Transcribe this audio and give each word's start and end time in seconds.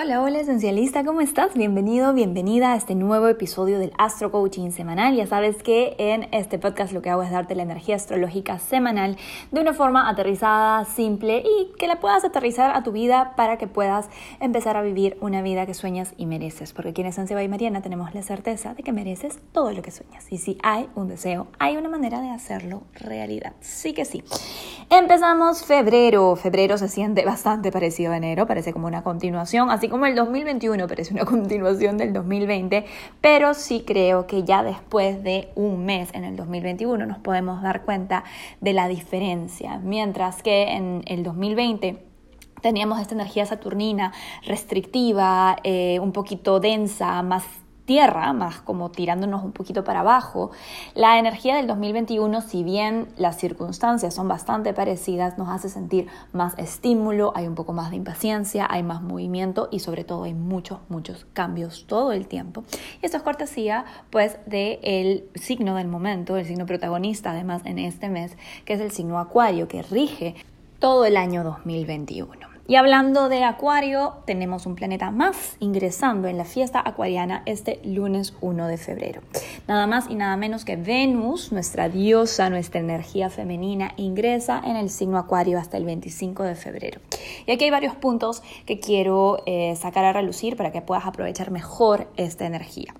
Hola, 0.00 0.22
hola 0.22 0.38
esencialista, 0.38 1.02
¿cómo 1.04 1.20
estás? 1.20 1.54
Bienvenido, 1.54 2.14
bienvenida 2.14 2.72
a 2.72 2.76
este 2.76 2.94
nuevo 2.94 3.26
episodio 3.26 3.80
del 3.80 3.92
Astro 3.98 4.30
Coaching 4.30 4.70
semanal. 4.70 5.16
Ya 5.16 5.26
sabes 5.26 5.60
que 5.60 5.96
en 5.98 6.28
este 6.30 6.56
podcast 6.60 6.92
lo 6.92 7.02
que 7.02 7.10
hago 7.10 7.24
es 7.24 7.32
darte 7.32 7.56
la 7.56 7.64
energía 7.64 7.96
astrológica 7.96 8.60
semanal 8.60 9.16
de 9.50 9.60
una 9.60 9.74
forma 9.74 10.08
aterrizada, 10.08 10.84
simple 10.84 11.42
y 11.44 11.72
que 11.80 11.88
la 11.88 11.98
puedas 11.98 12.24
aterrizar 12.24 12.70
a 12.76 12.84
tu 12.84 12.92
vida 12.92 13.32
para 13.34 13.58
que 13.58 13.66
puedas 13.66 14.08
empezar 14.38 14.76
a 14.76 14.82
vivir 14.82 15.18
una 15.20 15.42
vida 15.42 15.66
que 15.66 15.74
sueñas 15.74 16.14
y 16.16 16.26
mereces. 16.26 16.72
Porque 16.72 16.90
aquí 16.90 17.00
en 17.00 17.08
Esencia 17.08 17.42
y 17.42 17.48
Mariana 17.48 17.82
tenemos 17.82 18.14
la 18.14 18.22
certeza 18.22 18.74
de 18.74 18.84
que 18.84 18.92
mereces 18.92 19.40
todo 19.50 19.72
lo 19.72 19.82
que 19.82 19.90
sueñas. 19.90 20.30
Y 20.30 20.38
si 20.38 20.58
hay 20.62 20.88
un 20.94 21.08
deseo, 21.08 21.48
hay 21.58 21.76
una 21.76 21.88
manera 21.88 22.20
de 22.20 22.30
hacerlo 22.30 22.84
realidad. 22.94 23.54
Sí 23.58 23.94
que 23.94 24.04
sí. 24.04 24.22
Empezamos 24.90 25.64
febrero. 25.64 26.36
Febrero 26.36 26.78
se 26.78 26.86
siente 26.86 27.24
bastante 27.24 27.72
parecido 27.72 28.12
a 28.12 28.16
enero, 28.16 28.46
parece 28.46 28.72
como 28.72 28.86
una 28.86 29.02
continuación. 29.02 29.72
Así 29.72 29.87
como 29.88 30.06
el 30.06 30.14
2021 30.14 30.86
parece 30.86 31.14
una 31.14 31.24
continuación 31.26 31.98
del 31.98 32.12
2020, 32.12 32.84
pero 33.20 33.54
sí 33.54 33.84
creo 33.86 34.26
que 34.26 34.44
ya 34.44 34.62
después 34.62 35.22
de 35.22 35.50
un 35.54 35.84
mes 35.84 36.10
en 36.14 36.24
el 36.24 36.36
2021 36.36 37.06
nos 37.06 37.18
podemos 37.18 37.62
dar 37.62 37.82
cuenta 37.82 38.24
de 38.60 38.72
la 38.72 38.88
diferencia, 38.88 39.78
mientras 39.78 40.42
que 40.42 40.72
en 40.72 41.02
el 41.06 41.22
2020 41.22 42.04
teníamos 42.60 43.00
esta 43.00 43.14
energía 43.14 43.46
saturnina 43.46 44.12
restrictiva, 44.46 45.56
eh, 45.64 45.98
un 46.00 46.12
poquito 46.12 46.60
densa, 46.60 47.22
más 47.22 47.44
tierra, 47.88 48.34
más 48.34 48.60
como 48.60 48.90
tirándonos 48.90 49.42
un 49.42 49.52
poquito 49.52 49.82
para 49.82 50.00
abajo. 50.00 50.50
La 50.94 51.18
energía 51.18 51.56
del 51.56 51.66
2021, 51.66 52.42
si 52.42 52.62
bien 52.62 53.08
las 53.16 53.38
circunstancias 53.38 54.12
son 54.12 54.28
bastante 54.28 54.74
parecidas, 54.74 55.38
nos 55.38 55.48
hace 55.48 55.70
sentir 55.70 56.06
más 56.34 56.52
estímulo, 56.58 57.32
hay 57.34 57.46
un 57.46 57.54
poco 57.54 57.72
más 57.72 57.88
de 57.88 57.96
impaciencia, 57.96 58.66
hay 58.68 58.82
más 58.82 59.00
movimiento 59.00 59.70
y 59.72 59.78
sobre 59.78 60.04
todo 60.04 60.24
hay 60.24 60.34
muchos, 60.34 60.80
muchos 60.90 61.26
cambios 61.32 61.86
todo 61.86 62.12
el 62.12 62.28
tiempo. 62.28 62.62
Y 63.00 63.06
esto 63.06 63.16
es 63.16 63.22
cortesía 63.22 63.86
pues 64.10 64.36
del 64.44 64.80
el 64.82 65.30
signo 65.34 65.74
del 65.74 65.88
momento, 65.88 66.36
el 66.36 66.44
signo 66.44 66.66
protagonista 66.66 67.30
además 67.30 67.62
en 67.64 67.78
este 67.78 68.10
mes, 68.10 68.36
que 68.66 68.74
es 68.74 68.82
el 68.82 68.90
signo 68.90 69.18
acuario, 69.18 69.66
que 69.66 69.80
rige 69.80 70.34
todo 70.78 71.06
el 71.06 71.16
año 71.16 71.42
2021. 71.42 72.57
Y 72.70 72.76
hablando 72.76 73.30
de 73.30 73.44
Acuario, 73.44 74.18
tenemos 74.26 74.66
un 74.66 74.74
planeta 74.74 75.10
más 75.10 75.56
ingresando 75.58 76.28
en 76.28 76.36
la 76.36 76.44
fiesta 76.44 76.82
acuariana 76.84 77.42
este 77.46 77.80
lunes 77.82 78.34
1 78.42 78.66
de 78.66 78.76
febrero. 78.76 79.22
Nada 79.66 79.86
más 79.86 80.10
y 80.10 80.16
nada 80.16 80.36
menos 80.36 80.66
que 80.66 80.76
Venus, 80.76 81.50
nuestra 81.50 81.88
diosa, 81.88 82.50
nuestra 82.50 82.80
energía 82.80 83.30
femenina, 83.30 83.94
ingresa 83.96 84.60
en 84.62 84.76
el 84.76 84.90
signo 84.90 85.16
Acuario 85.16 85.58
hasta 85.58 85.78
el 85.78 85.86
25 85.86 86.42
de 86.42 86.56
febrero. 86.56 87.00
Y 87.46 87.52
aquí 87.52 87.64
hay 87.64 87.70
varios 87.70 87.96
puntos 87.96 88.42
que 88.66 88.78
quiero 88.78 89.42
eh, 89.46 89.74
sacar 89.74 90.04
a 90.04 90.12
relucir 90.12 90.54
para 90.54 90.70
que 90.70 90.82
puedas 90.82 91.06
aprovechar 91.06 91.50
mejor 91.50 92.06
esta 92.18 92.44
energía. 92.44 92.92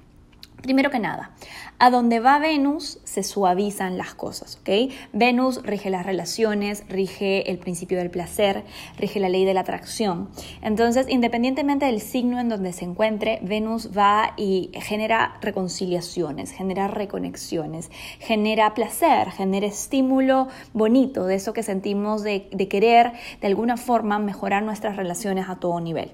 Primero 0.63 0.91
que 0.91 0.99
nada, 0.99 1.31
a 1.79 1.89
donde 1.89 2.19
va 2.19 2.41
Venus 2.41 2.99
se 3.05 3.23
suavizan 3.23 3.97
las 3.97 4.15
cosas, 4.15 4.59
¿ok? 4.61 4.93
Venus 5.13 5.63
rige 5.63 5.89
las 5.89 6.05
relaciones, 6.05 6.85
rige 6.89 7.49
el 7.51 7.59
principio 7.59 7.99
del 7.99 8.11
placer, 8.11 8.65
rige 8.99 9.21
la 9.21 9.29
ley 9.29 9.45
de 9.45 9.55
la 9.55 9.61
atracción. 9.61 10.29
Entonces, 10.61 11.07
independientemente 11.09 11.87
del 11.87 12.01
signo 12.01 12.41
en 12.41 12.49
donde 12.49 12.73
se 12.73 12.85
encuentre, 12.85 13.39
Venus 13.43 13.97
va 13.97 14.35
y 14.37 14.73
genera 14.75 15.39
reconciliaciones, 15.41 16.51
genera 16.51 16.89
reconexiones, 16.89 17.91
genera 18.19 18.75
placer, 18.75 19.31
genera 19.31 19.67
estímulo 19.67 20.49
bonito 20.73 21.25
de 21.27 21.37
eso 21.37 21.53
que 21.53 21.63
sentimos 21.63 22.25
de, 22.25 22.49
de 22.53 22.67
querer 22.69 23.13
de 23.41 23.47
alguna 23.47 23.77
forma 23.77 24.19
mejorar 24.19 24.65
nuestras 24.65 24.97
relaciones 24.97 25.49
a 25.49 25.57
todo 25.57 25.79
nivel. 25.81 26.11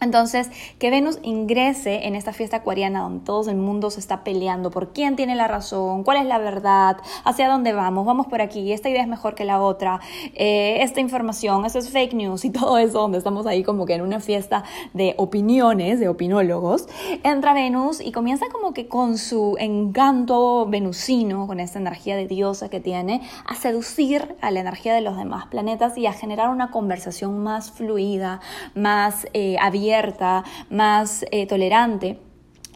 Entonces, 0.00 0.48
que 0.78 0.90
Venus 0.90 1.18
ingrese 1.22 2.06
en 2.06 2.14
esta 2.14 2.32
fiesta 2.32 2.58
acuariana 2.58 3.00
donde 3.00 3.24
todo 3.24 3.50
el 3.50 3.56
mundo 3.56 3.90
se 3.90 3.98
está 3.98 4.22
peleando 4.22 4.70
por 4.70 4.92
quién 4.92 5.16
tiene 5.16 5.34
la 5.34 5.48
razón, 5.48 6.04
cuál 6.04 6.18
es 6.18 6.26
la 6.26 6.38
verdad, 6.38 6.98
hacia 7.24 7.48
dónde 7.48 7.72
vamos, 7.72 8.06
vamos 8.06 8.28
por 8.28 8.40
aquí, 8.40 8.72
esta 8.72 8.88
idea 8.88 9.02
es 9.02 9.08
mejor 9.08 9.34
que 9.34 9.44
la 9.44 9.60
otra, 9.60 10.00
eh, 10.34 10.78
esta 10.82 11.00
información, 11.00 11.64
eso 11.64 11.80
es 11.80 11.90
fake 11.90 12.14
news 12.14 12.44
y 12.44 12.50
todo 12.58 12.78
eso, 12.78 13.00
donde 13.00 13.18
estamos 13.18 13.44
ahí 13.46 13.64
como 13.64 13.86
que 13.86 13.94
en 13.94 14.02
una 14.02 14.20
fiesta 14.20 14.62
de 14.94 15.14
opiniones, 15.16 15.98
de 15.98 16.08
opinólogos, 16.08 16.86
entra 17.24 17.52
Venus 17.52 18.00
y 18.00 18.12
comienza 18.12 18.46
como 18.52 18.72
que 18.74 18.86
con 18.86 19.18
su 19.18 19.56
encanto 19.58 20.66
venusino, 20.66 21.48
con 21.48 21.58
esta 21.58 21.80
energía 21.80 22.14
de 22.14 22.28
diosa 22.28 22.68
que 22.68 22.78
tiene, 22.78 23.22
a 23.46 23.56
seducir 23.56 24.36
a 24.40 24.52
la 24.52 24.60
energía 24.60 24.94
de 24.94 25.00
los 25.00 25.16
demás 25.16 25.46
planetas 25.46 25.98
y 25.98 26.06
a 26.06 26.12
generar 26.12 26.50
una 26.50 26.70
conversación 26.70 27.42
más 27.42 27.72
fluida, 27.72 28.40
más 28.76 29.26
eh, 29.32 29.56
abierta 29.60 29.87
más 30.70 31.24
eh, 31.30 31.46
tolerante. 31.46 32.27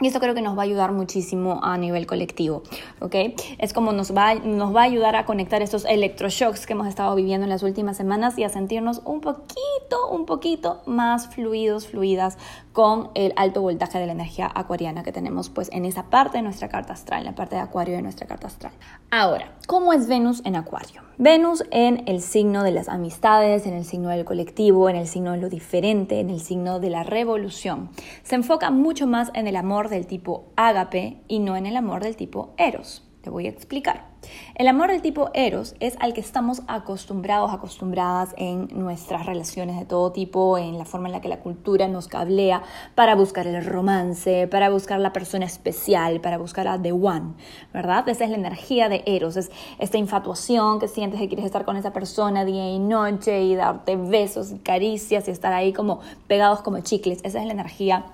Y 0.02 0.08
esto 0.08 0.18
creo 0.18 0.34
que 0.34 0.42
nos 0.42 0.58
va 0.58 0.62
a 0.62 0.64
ayudar 0.64 0.90
muchísimo 0.90 1.60
a 1.62 1.78
nivel 1.78 2.06
colectivo, 2.06 2.64
¿ok? 3.00 3.14
Es 3.58 3.72
como 3.72 3.92
nos 3.92 4.14
va, 4.14 4.34
nos 4.34 4.74
va 4.74 4.80
a 4.80 4.84
ayudar 4.84 5.14
a 5.14 5.24
conectar 5.24 5.62
estos 5.62 5.84
electroshocks 5.84 6.66
que 6.66 6.72
hemos 6.72 6.88
estado 6.88 7.14
viviendo 7.14 7.44
en 7.44 7.50
las 7.50 7.62
últimas 7.62 7.96
semanas 7.96 8.36
y 8.36 8.42
a 8.42 8.48
sentirnos 8.48 9.00
un 9.04 9.20
poquito, 9.20 10.08
un 10.10 10.26
poquito 10.26 10.82
más 10.86 11.28
fluidos, 11.28 11.86
fluidas 11.86 12.36
con 12.72 13.10
el 13.14 13.32
alto 13.36 13.60
voltaje 13.62 13.98
de 13.98 14.06
la 14.06 14.12
energía 14.12 14.50
acuariana 14.52 15.04
que 15.04 15.12
tenemos 15.12 15.50
pues 15.50 15.68
en 15.72 15.84
esa 15.84 16.04
parte 16.10 16.38
de 16.38 16.42
nuestra 16.42 16.68
carta 16.68 16.94
astral, 16.94 17.20
en 17.20 17.26
la 17.26 17.34
parte 17.34 17.54
de 17.54 17.60
acuario 17.60 17.94
de 17.94 18.02
nuestra 18.02 18.26
carta 18.26 18.48
astral. 18.48 18.72
Ahora, 19.10 19.52
¿cómo 19.66 19.92
es 19.92 20.08
Venus 20.08 20.42
en 20.44 20.56
acuario? 20.56 21.02
Venus 21.18 21.62
en 21.70 22.02
el 22.06 22.22
signo 22.22 22.64
de 22.64 22.72
las 22.72 22.88
amistades, 22.88 23.66
en 23.66 23.74
el 23.74 23.84
signo 23.84 24.08
del 24.08 24.24
colectivo, 24.24 24.88
en 24.88 24.96
el 24.96 25.06
signo 25.06 25.32
de 25.32 25.38
lo 25.38 25.48
diferente, 25.50 26.18
en 26.18 26.30
el 26.30 26.40
signo 26.40 26.80
de 26.80 26.90
la 26.90 27.04
revolución. 27.04 27.90
Se 28.22 28.34
enfoca 28.34 28.70
mucho 28.70 29.06
más 29.06 29.30
en 29.34 29.46
el 29.46 29.56
amor 29.56 29.90
del 29.92 30.06
tipo 30.06 30.46
ágape 30.56 31.22
y 31.28 31.38
no 31.38 31.56
en 31.56 31.66
el 31.66 31.76
amor 31.76 32.02
del 32.02 32.16
tipo 32.16 32.54
eros. 32.56 33.04
Te 33.22 33.30
voy 33.30 33.46
a 33.46 33.50
explicar. 33.50 34.10
El 34.54 34.68
amor 34.68 34.90
del 34.90 35.02
tipo 35.02 35.30
eros 35.32 35.74
es 35.80 35.96
al 36.00 36.12
que 36.12 36.20
estamos 36.20 36.62
acostumbrados, 36.66 37.52
acostumbradas 37.52 38.34
en 38.36 38.68
nuestras 38.72 39.26
relaciones 39.26 39.78
de 39.78 39.84
todo 39.84 40.12
tipo, 40.12 40.58
en 40.58 40.78
la 40.78 40.84
forma 40.84 41.08
en 41.08 41.12
la 41.12 41.20
que 41.20 41.28
la 41.28 41.40
cultura 41.40 41.88
nos 41.88 42.08
cablea 42.08 42.62
para 42.94 43.14
buscar 43.14 43.46
el 43.46 43.64
romance, 43.64 44.48
para 44.48 44.70
buscar 44.70 45.00
la 45.00 45.12
persona 45.12 45.46
especial, 45.46 46.20
para 46.20 46.38
buscar 46.38 46.66
a 46.68 46.80
the 46.80 46.92
one, 46.92 47.34
¿verdad? 47.72 48.08
Esa 48.08 48.24
es 48.24 48.30
la 48.30 48.36
energía 48.36 48.88
de 48.88 49.02
eros, 49.06 49.36
es 49.36 49.50
esta 49.78 49.98
infatuación 49.98 50.78
que 50.80 50.88
sientes 50.88 51.20
que 51.20 51.28
quieres 51.28 51.46
estar 51.46 51.64
con 51.64 51.76
esa 51.76 51.92
persona 51.92 52.44
día 52.44 52.68
y 52.70 52.78
noche 52.78 53.42
y 53.42 53.54
darte 53.54 53.96
besos 53.96 54.52
y 54.52 54.58
caricias 54.58 55.28
y 55.28 55.30
estar 55.30 55.52
ahí 55.52 55.72
como 55.72 56.00
pegados 56.26 56.62
como 56.62 56.80
chicles. 56.80 57.20
Esa 57.24 57.40
es 57.40 57.46
la 57.46 57.52
energía 57.52 58.04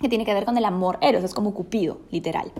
que 0.00 0.08
tiene 0.08 0.24
que 0.24 0.34
ver 0.34 0.44
con 0.44 0.58
el 0.58 0.64
amor 0.64 0.98
eros, 1.00 1.24
es 1.24 1.34
como 1.34 1.54
Cupido, 1.54 1.98
literal. 2.10 2.52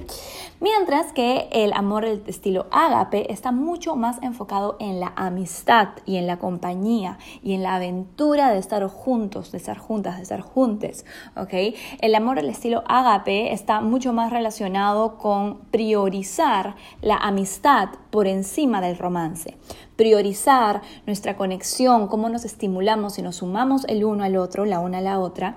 Mientras 0.61 1.12
que 1.12 1.49
el 1.53 1.72
amor 1.72 2.05
del 2.05 2.22
estilo 2.27 2.67
ágape 2.71 3.33
está 3.33 3.53
mucho 3.53 3.97
más 3.97 4.22
enfocado 4.22 4.77
en 4.81 5.00
la 5.00 5.12
amistad 5.17 5.89
y 6.06 6.17
en 6.17 6.27
la 6.27 6.39
compañía 6.39 7.19
y 7.43 7.55
en 7.55 7.62
la 7.62 7.75
aventura 7.75 8.50
de 8.50 8.59
estar 8.59 8.87
juntos, 8.87 9.53
de 9.53 9.59
estar 9.59 9.78
juntas, 9.78 10.17
de 10.17 10.22
estar 10.22 10.41
juntes, 10.41 11.05
¿ok? 11.37 11.75
El 12.00 12.15
amor 12.15 12.37
del 12.37 12.49
estilo 12.49 12.83
ágape 12.87 13.53
está 13.53 13.81
mucho 13.81 14.12
más 14.12 14.33
relacionado 14.33 15.19
con 15.19 15.59
priorizar 15.71 16.77
la 17.03 17.16
amistad 17.16 17.91
por 18.11 18.27
encima 18.27 18.81
del 18.81 18.97
romance 18.97 19.59
priorizar 19.97 20.83
nuestra 21.06 21.37
conexión, 21.37 22.09
cómo 22.09 22.28
nos 22.28 22.45
estimulamos 22.45 23.19
y 23.19 23.22
nos 23.22 23.37
sumamos 23.37 23.84
el 23.89 24.05
uno 24.05 24.25
al 24.25 24.37
otro, 24.37 24.65
la 24.65 24.81
una 24.81 24.99
a 24.99 25.01
la 25.03 25.21
otra, 25.21 25.56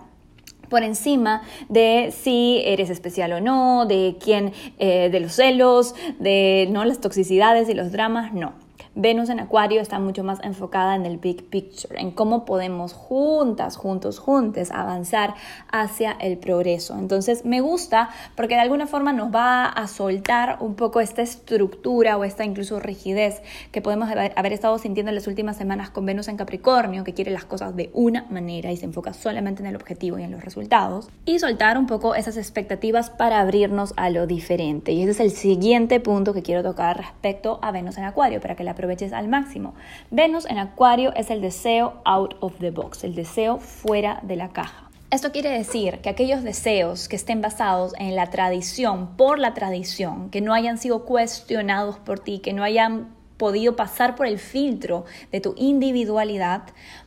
por 0.70 0.84
encima 0.84 1.42
de 1.70 2.14
si 2.18 2.62
eres 2.66 2.90
especial 2.90 3.34
o 3.34 3.42
no, 3.42 3.86
de 3.86 4.18
quién, 4.24 4.54
eh, 4.80 5.10
de 5.12 5.20
los 5.20 5.34
celos, 5.34 5.96
de 6.20 6.68
no 6.72 6.86
las 6.86 7.00
toxicidades 7.00 7.70
y 7.70 7.74
los 7.74 7.92
dramas, 7.92 8.34
no. 8.34 8.67
Venus 9.00 9.30
en 9.30 9.40
Acuario 9.40 9.80
está 9.80 10.00
mucho 10.00 10.24
más 10.24 10.40
enfocada 10.42 10.96
en 10.96 11.06
el 11.06 11.20
big 11.20 11.52
picture, 11.52 12.02
en 12.02 12.10
cómo 12.10 12.46
podemos 12.46 12.94
juntas, 12.94 13.78
juntos, 13.78 14.18
juntes 14.18 14.72
avanzar 14.72 15.36
hacia 15.72 16.14
el 16.14 16.40
progreso. 16.40 16.98
Entonces 16.98 17.46
me 17.46 17.62
gusta 17.62 18.10
porque 18.36 18.56
de 18.56 18.62
alguna 18.62 18.88
forma 18.88 19.14
nos 19.14 19.32
va 19.32 19.66
a 19.66 19.88
soltar 19.88 20.58
un 20.62 20.74
poco 20.74 21.00
esta 21.00 21.22
estructura 21.22 22.18
o 22.18 22.24
esta 22.24 22.44
incluso 22.44 22.80
rigidez 22.80 23.44
que 23.72 23.84
podemos 23.84 24.10
haber 24.10 24.52
estado 24.52 24.80
sintiendo 24.80 25.12
en 25.12 25.16
las 25.16 25.28
últimas 25.28 25.58
semanas 25.58 25.92
con 25.92 26.04
Venus 26.08 26.28
en 26.28 26.38
Capricornio, 26.38 27.04
que 27.04 27.14
quiere 27.14 27.30
las 27.30 27.46
cosas 27.46 27.76
de 27.76 27.92
una 27.94 28.26
manera 28.32 28.72
y 28.72 28.78
se 28.78 28.86
enfoca 28.86 29.14
solamente 29.14 29.62
en 29.62 29.68
el 29.68 29.76
objetivo 29.76 30.18
y 30.18 30.24
en 30.24 30.32
los 30.32 30.44
resultados, 30.44 31.08
y 31.24 31.38
soltar 31.38 31.78
un 31.78 31.86
poco 31.86 32.16
esas 32.16 32.36
expectativas 32.36 33.12
para 33.12 33.42
abrirnos 33.42 33.94
a 33.96 34.10
lo 34.10 34.26
diferente. 34.26 34.92
Y 34.94 35.04
ese 35.04 35.12
es 35.12 35.20
el 35.20 35.30
siguiente 35.30 36.00
punto 36.00 36.34
que 36.34 36.42
quiero 36.42 36.64
tocar 36.64 36.98
respecto 36.98 37.60
a 37.62 37.70
Venus 37.70 38.00
en 38.00 38.06
Acuario, 38.06 38.42
para 38.42 38.56
que 38.56 38.64
la 38.64 38.74
al 39.14 39.28
máximo. 39.28 39.76
Venus 40.12 40.46
en 40.46 40.58
Acuario 40.58 41.14
es 41.16 41.30
el 41.30 41.42
deseo 41.42 42.02
out 42.06 42.36
of 42.40 42.54
the 42.60 42.72
box, 42.72 43.04
el 43.04 43.16
deseo 43.16 43.58
fuera 43.58 44.20
de 44.24 44.36
la 44.38 44.50
caja. 44.50 44.90
Esto 45.12 45.32
quiere 45.32 45.50
decir 45.50 46.00
que 46.00 46.10
aquellos 46.10 46.44
deseos 46.44 47.08
que 47.08 47.16
estén 47.16 47.42
basados 47.42 47.94
en 47.98 48.16
la 48.16 48.30
tradición, 48.30 49.16
por 49.16 49.40
la 49.40 49.54
tradición, 49.54 50.30
que 50.30 50.42
no 50.42 50.54
hayan 50.54 50.78
sido 50.78 51.06
cuestionados 51.06 51.98
por 51.98 52.20
ti, 52.20 52.40
que 52.40 52.54
no 52.54 52.64
hayan 52.64 53.16
podido 53.38 53.76
pasar 53.76 54.16
por 54.16 54.26
el 54.26 54.40
filtro 54.40 55.06
de 55.32 55.42
tu 55.42 55.54
individualidad, 55.58 56.64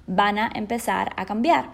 van 0.06 0.38
a 0.38 0.50
empezar 0.54 1.12
a 1.16 1.26
cambiar. 1.26 1.70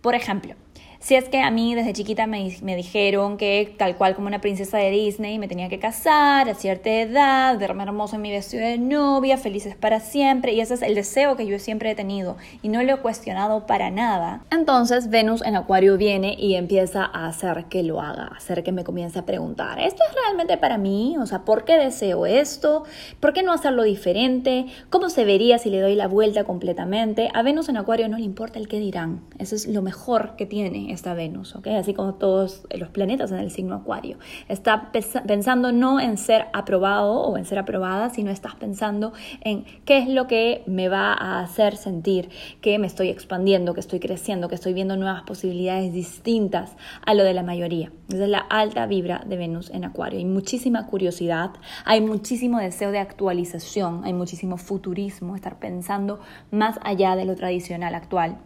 Por 0.00 0.14
ejemplo, 0.14 0.54
Si 1.02 1.16
es 1.16 1.28
que 1.28 1.40
a 1.40 1.50
mí 1.50 1.74
desde 1.74 1.94
chiquita 1.94 2.28
me, 2.28 2.56
me, 2.62 2.76
dijeron 2.76 3.36
que 3.36 3.74
tal 3.76 3.96
cual 3.96 4.14
como 4.14 4.28
una 4.28 4.40
princesa 4.40 4.78
de 4.78 4.90
Disney 4.90 5.40
me 5.40 5.48
tenía 5.48 5.68
que 5.68 5.80
casar 5.80 6.48
a 6.48 6.54
cierta 6.54 6.90
edad, 6.90 7.58
verme 7.58 7.82
hermoso 7.82 8.14
en 8.14 8.22
mi 8.22 8.30
vestido 8.30 8.62
de 8.62 8.78
novia, 8.78 9.36
felices 9.36 9.74
para 9.74 9.98
siempre, 9.98 10.52
y 10.52 10.60
ese 10.60 10.74
es 10.74 10.82
el 10.82 10.94
deseo 10.94 11.36
que 11.36 11.44
yo 11.44 11.58
siempre 11.58 11.90
he 11.90 11.96
tenido 11.96 12.36
y 12.62 12.68
no 12.68 12.84
lo 12.84 12.94
he 12.94 12.96
cuestionado 12.98 13.66
para 13.66 13.90
nada. 13.90 14.44
Entonces 14.52 15.10
Venus 15.10 15.42
en 15.42 15.56
Acuario 15.56 15.96
viene 15.96 16.36
y 16.38 16.54
empieza 16.54 17.04
a 17.04 17.26
hacer 17.26 17.64
que 17.64 17.82
lo 17.82 18.00
haga, 18.00 18.30
hacer 18.36 18.62
que 18.62 18.70
me 18.70 18.84
comience 18.84 19.18
a 19.18 19.26
preguntar, 19.26 19.80
¿esto 19.80 20.04
es 20.08 20.14
realmente 20.14 20.56
para 20.56 20.78
mí? 20.78 21.16
O 21.18 21.26
sea, 21.26 21.40
¿por 21.40 21.64
qué 21.64 21.78
deseo 21.78 22.26
esto? 22.26 22.84
¿Por 23.18 23.32
qué 23.32 23.42
no 23.42 23.52
hacerlo 23.52 23.82
diferente? 23.82 24.66
¿Cómo 24.88 25.10
se 25.10 25.24
vería 25.24 25.58
si 25.58 25.68
le 25.68 25.80
doy 25.80 25.96
la 25.96 26.06
vuelta 26.06 26.44
completamente? 26.44 27.28
A 27.34 27.42
Venus 27.42 27.68
en 27.68 27.76
Acuario 27.76 28.08
no 28.08 28.18
le 28.18 28.24
importa 28.24 28.60
el 28.60 28.68
qué 28.68 28.78
dirán, 28.78 29.24
eso 29.40 29.56
es 29.56 29.66
lo 29.66 29.82
mejor 29.82 30.36
que 30.36 30.46
tiene 30.46 30.91
esta 30.92 31.14
Venus, 31.14 31.56
¿ok? 31.56 31.68
Así 31.68 31.94
como 31.94 32.14
todos 32.14 32.66
los 32.70 32.88
planetas 32.90 33.32
en 33.32 33.38
el 33.38 33.50
signo 33.50 33.74
Acuario. 33.74 34.18
Está 34.48 34.90
pensando 34.92 35.72
no 35.72 36.00
en 36.00 36.16
ser 36.16 36.46
aprobado 36.52 37.22
o 37.22 37.36
en 37.36 37.44
ser 37.44 37.58
aprobada, 37.58 38.10
sino 38.10 38.30
estás 38.30 38.54
pensando 38.54 39.12
en 39.40 39.64
qué 39.84 39.98
es 39.98 40.08
lo 40.08 40.26
que 40.26 40.62
me 40.66 40.88
va 40.88 41.12
a 41.12 41.40
hacer 41.40 41.76
sentir 41.76 42.28
que 42.60 42.78
me 42.78 42.86
estoy 42.86 43.08
expandiendo, 43.08 43.74
que 43.74 43.80
estoy 43.80 44.00
creciendo, 44.00 44.48
que 44.48 44.54
estoy 44.54 44.74
viendo 44.74 44.96
nuevas 44.96 45.22
posibilidades 45.22 45.92
distintas 45.92 46.76
a 47.04 47.14
lo 47.14 47.24
de 47.24 47.34
la 47.34 47.42
mayoría. 47.42 47.92
Esa 48.08 48.24
es 48.24 48.30
la 48.30 48.38
alta 48.38 48.86
vibra 48.86 49.22
de 49.26 49.36
Venus 49.36 49.70
en 49.70 49.84
Acuario. 49.84 50.18
Hay 50.18 50.24
muchísima 50.24 50.86
curiosidad, 50.86 51.50
hay 51.84 52.00
muchísimo 52.00 52.58
deseo 52.58 52.90
de 52.90 52.98
actualización, 52.98 54.04
hay 54.04 54.12
muchísimo 54.12 54.56
futurismo, 54.56 55.34
estar 55.34 55.58
pensando 55.58 56.20
más 56.50 56.78
allá 56.82 57.16
de 57.16 57.24
lo 57.24 57.34
tradicional 57.34 57.94
actual. 57.94 58.38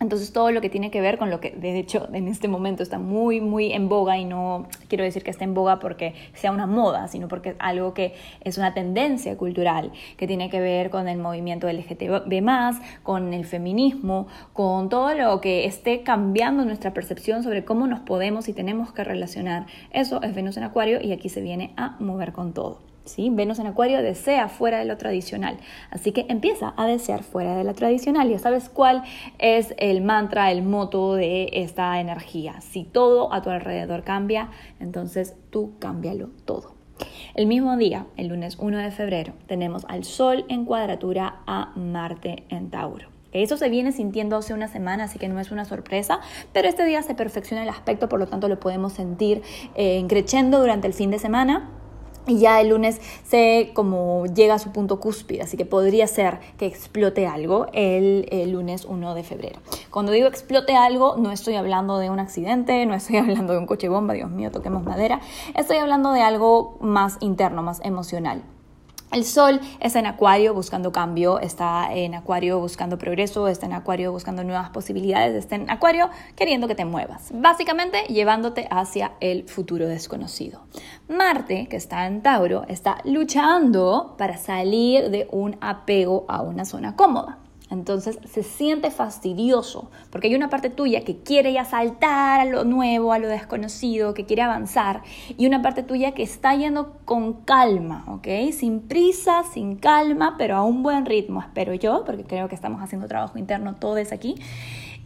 Entonces 0.00 0.32
todo 0.32 0.52
lo 0.52 0.60
que 0.60 0.70
tiene 0.70 0.90
que 0.90 1.00
ver 1.00 1.18
con 1.18 1.30
lo 1.30 1.40
que 1.40 1.50
de 1.50 1.78
hecho 1.78 2.08
en 2.12 2.28
este 2.28 2.46
momento 2.46 2.82
está 2.82 2.98
muy 2.98 3.40
muy 3.40 3.72
en 3.72 3.88
boga 3.88 4.16
y 4.16 4.24
no 4.24 4.68
quiero 4.88 5.02
decir 5.02 5.24
que 5.24 5.30
esté 5.30 5.44
en 5.44 5.54
boga 5.54 5.80
porque 5.80 6.14
sea 6.34 6.52
una 6.52 6.66
moda, 6.66 7.08
sino 7.08 7.26
porque 7.26 7.50
es 7.50 7.56
algo 7.58 7.94
que 7.94 8.14
es 8.42 8.58
una 8.58 8.74
tendencia 8.74 9.36
cultural 9.36 9.90
que 10.16 10.26
tiene 10.26 10.50
que 10.50 10.60
ver 10.60 10.90
con 10.90 11.08
el 11.08 11.18
movimiento 11.18 11.68
LGTB+, 11.68 13.02
con 13.02 13.34
el 13.34 13.44
feminismo, 13.44 14.28
con 14.52 14.88
todo 14.88 15.14
lo 15.14 15.40
que 15.40 15.64
esté 15.64 16.02
cambiando 16.02 16.64
nuestra 16.64 16.94
percepción 16.94 17.42
sobre 17.42 17.64
cómo 17.64 17.86
nos 17.86 18.00
podemos 18.00 18.48
y 18.48 18.52
tenemos 18.52 18.92
que 18.92 19.02
relacionar. 19.04 19.66
Eso 19.90 20.22
es 20.22 20.34
Venus 20.34 20.56
en 20.56 20.64
Acuario 20.64 21.00
y 21.02 21.12
aquí 21.12 21.28
se 21.28 21.40
viene 21.40 21.72
a 21.76 21.96
mover 21.98 22.32
con 22.32 22.52
todo. 22.52 22.78
¿Sí? 23.08 23.30
Venus 23.30 23.58
en 23.58 23.66
Acuario 23.66 24.02
desea 24.02 24.48
fuera 24.48 24.78
de 24.78 24.84
lo 24.84 24.96
tradicional, 24.96 25.58
así 25.90 26.12
que 26.12 26.26
empieza 26.28 26.74
a 26.76 26.86
desear 26.86 27.22
fuera 27.22 27.56
de 27.56 27.64
lo 27.64 27.74
tradicional. 27.74 28.28
Ya 28.28 28.38
sabes 28.38 28.68
cuál 28.68 29.02
es 29.38 29.74
el 29.78 30.02
mantra, 30.02 30.50
el 30.52 30.62
moto 30.62 31.14
de 31.14 31.50
esta 31.52 32.00
energía. 32.00 32.60
Si 32.60 32.84
todo 32.84 33.32
a 33.32 33.42
tu 33.42 33.50
alrededor 33.50 34.04
cambia, 34.04 34.50
entonces 34.80 35.34
tú 35.50 35.72
cámbialo 35.78 36.30
todo. 36.44 36.74
El 37.34 37.46
mismo 37.46 37.76
día, 37.76 38.06
el 38.16 38.28
lunes 38.28 38.56
1 38.58 38.78
de 38.78 38.90
febrero, 38.90 39.32
tenemos 39.46 39.84
al 39.88 40.04
Sol 40.04 40.44
en 40.48 40.64
cuadratura 40.64 41.40
a 41.46 41.72
Marte 41.76 42.44
en 42.48 42.70
Tauro. 42.70 43.08
Eso 43.32 43.56
se 43.58 43.68
viene 43.68 43.92
sintiendo 43.92 44.36
hace 44.36 44.54
una 44.54 44.68
semana, 44.68 45.04
así 45.04 45.18
que 45.18 45.28
no 45.28 45.38
es 45.38 45.50
una 45.50 45.64
sorpresa, 45.66 46.20
pero 46.52 46.66
este 46.66 46.84
día 46.84 47.02
se 47.02 47.14
perfecciona 47.14 47.62
el 47.62 47.68
aspecto, 47.68 48.08
por 48.08 48.18
lo 48.18 48.26
tanto 48.26 48.48
lo 48.48 48.58
podemos 48.58 48.94
sentir 48.94 49.42
eh, 49.74 50.02
creciendo 50.08 50.60
durante 50.60 50.86
el 50.86 50.94
fin 50.94 51.10
de 51.10 51.18
semana 51.18 51.70
y 52.28 52.38
ya 52.38 52.60
el 52.60 52.68
lunes 52.68 53.00
se 53.24 53.70
como 53.74 54.26
llega 54.26 54.54
a 54.54 54.58
su 54.58 54.70
punto 54.70 55.00
cúspide, 55.00 55.42
así 55.42 55.56
que 55.56 55.64
podría 55.64 56.06
ser 56.06 56.38
que 56.58 56.66
explote 56.66 57.26
algo 57.26 57.66
el, 57.72 58.28
el, 58.30 58.52
lunes 58.52 58.84
1 58.84 59.14
de 59.14 59.22
febrero. 59.24 59.60
Cuando 59.90 60.12
digo 60.12 60.28
explote 60.28 60.76
algo, 60.76 61.16
no 61.16 61.32
estoy 61.32 61.54
hablando 61.54 61.98
de 61.98 62.10
un 62.10 62.20
accidente, 62.20 62.84
no 62.86 62.94
estoy 62.94 63.16
hablando 63.18 63.54
de 63.54 63.58
un 63.58 63.66
coche 63.66 63.88
bomba, 63.88 64.14
Dios 64.14 64.30
mío, 64.30 64.50
toquemos 64.50 64.84
madera, 64.84 65.20
estoy 65.56 65.78
hablando 65.78 66.12
de 66.12 66.22
algo 66.22 66.76
más 66.80 67.16
interno, 67.20 67.62
más 67.62 67.80
emocional. 67.84 68.42
El 69.10 69.24
sol 69.24 69.60
está 69.80 70.00
en 70.00 70.06
acuario 70.06 70.52
buscando 70.52 70.92
cambio, 70.92 71.40
está 71.40 71.94
en 71.94 72.14
acuario 72.14 72.58
buscando 72.60 72.98
progreso, 72.98 73.48
está 73.48 73.64
en 73.64 73.72
acuario 73.72 74.12
buscando 74.12 74.44
nuevas 74.44 74.68
posibilidades, 74.68 75.34
está 75.34 75.56
en 75.56 75.70
acuario 75.70 76.10
queriendo 76.36 76.68
que 76.68 76.74
te 76.74 76.84
muevas, 76.84 77.30
básicamente 77.32 78.02
llevándote 78.08 78.68
hacia 78.70 79.12
el 79.20 79.48
futuro 79.48 79.88
desconocido. 79.88 80.60
Marte, 81.08 81.68
que 81.68 81.76
está 81.76 82.06
en 82.06 82.22
Tauro, 82.22 82.64
está 82.68 82.98
luchando 83.04 84.14
para 84.18 84.36
salir 84.36 85.08
de 85.08 85.26
un 85.32 85.56
apego 85.62 86.26
a 86.28 86.42
una 86.42 86.66
zona 86.66 86.94
cómoda. 86.94 87.38
Entonces 87.70 88.18
se 88.24 88.42
siente 88.42 88.90
fastidioso, 88.90 89.90
porque 90.10 90.28
hay 90.28 90.34
una 90.34 90.48
parte 90.48 90.70
tuya 90.70 91.04
que 91.04 91.18
quiere 91.18 91.52
ya 91.52 91.64
saltar 91.64 92.40
a 92.40 92.44
lo 92.46 92.64
nuevo, 92.64 93.12
a 93.12 93.18
lo 93.18 93.28
desconocido, 93.28 94.14
que 94.14 94.24
quiere 94.24 94.42
avanzar, 94.42 95.02
y 95.36 95.46
una 95.46 95.60
parte 95.60 95.82
tuya 95.82 96.12
que 96.12 96.22
está 96.22 96.54
yendo 96.54 96.96
con 97.04 97.44
calma, 97.44 98.04
¿ok? 98.08 98.52
Sin 98.52 98.80
prisa, 98.80 99.42
sin 99.52 99.76
calma, 99.76 100.36
pero 100.38 100.56
a 100.56 100.64
un 100.64 100.82
buen 100.82 101.04
ritmo, 101.04 101.40
espero 101.40 101.74
yo, 101.74 102.04
porque 102.06 102.24
creo 102.24 102.48
que 102.48 102.54
estamos 102.54 102.82
haciendo 102.82 103.06
trabajo 103.06 103.38
interno 103.38 103.76
todos 103.76 104.12
aquí 104.12 104.36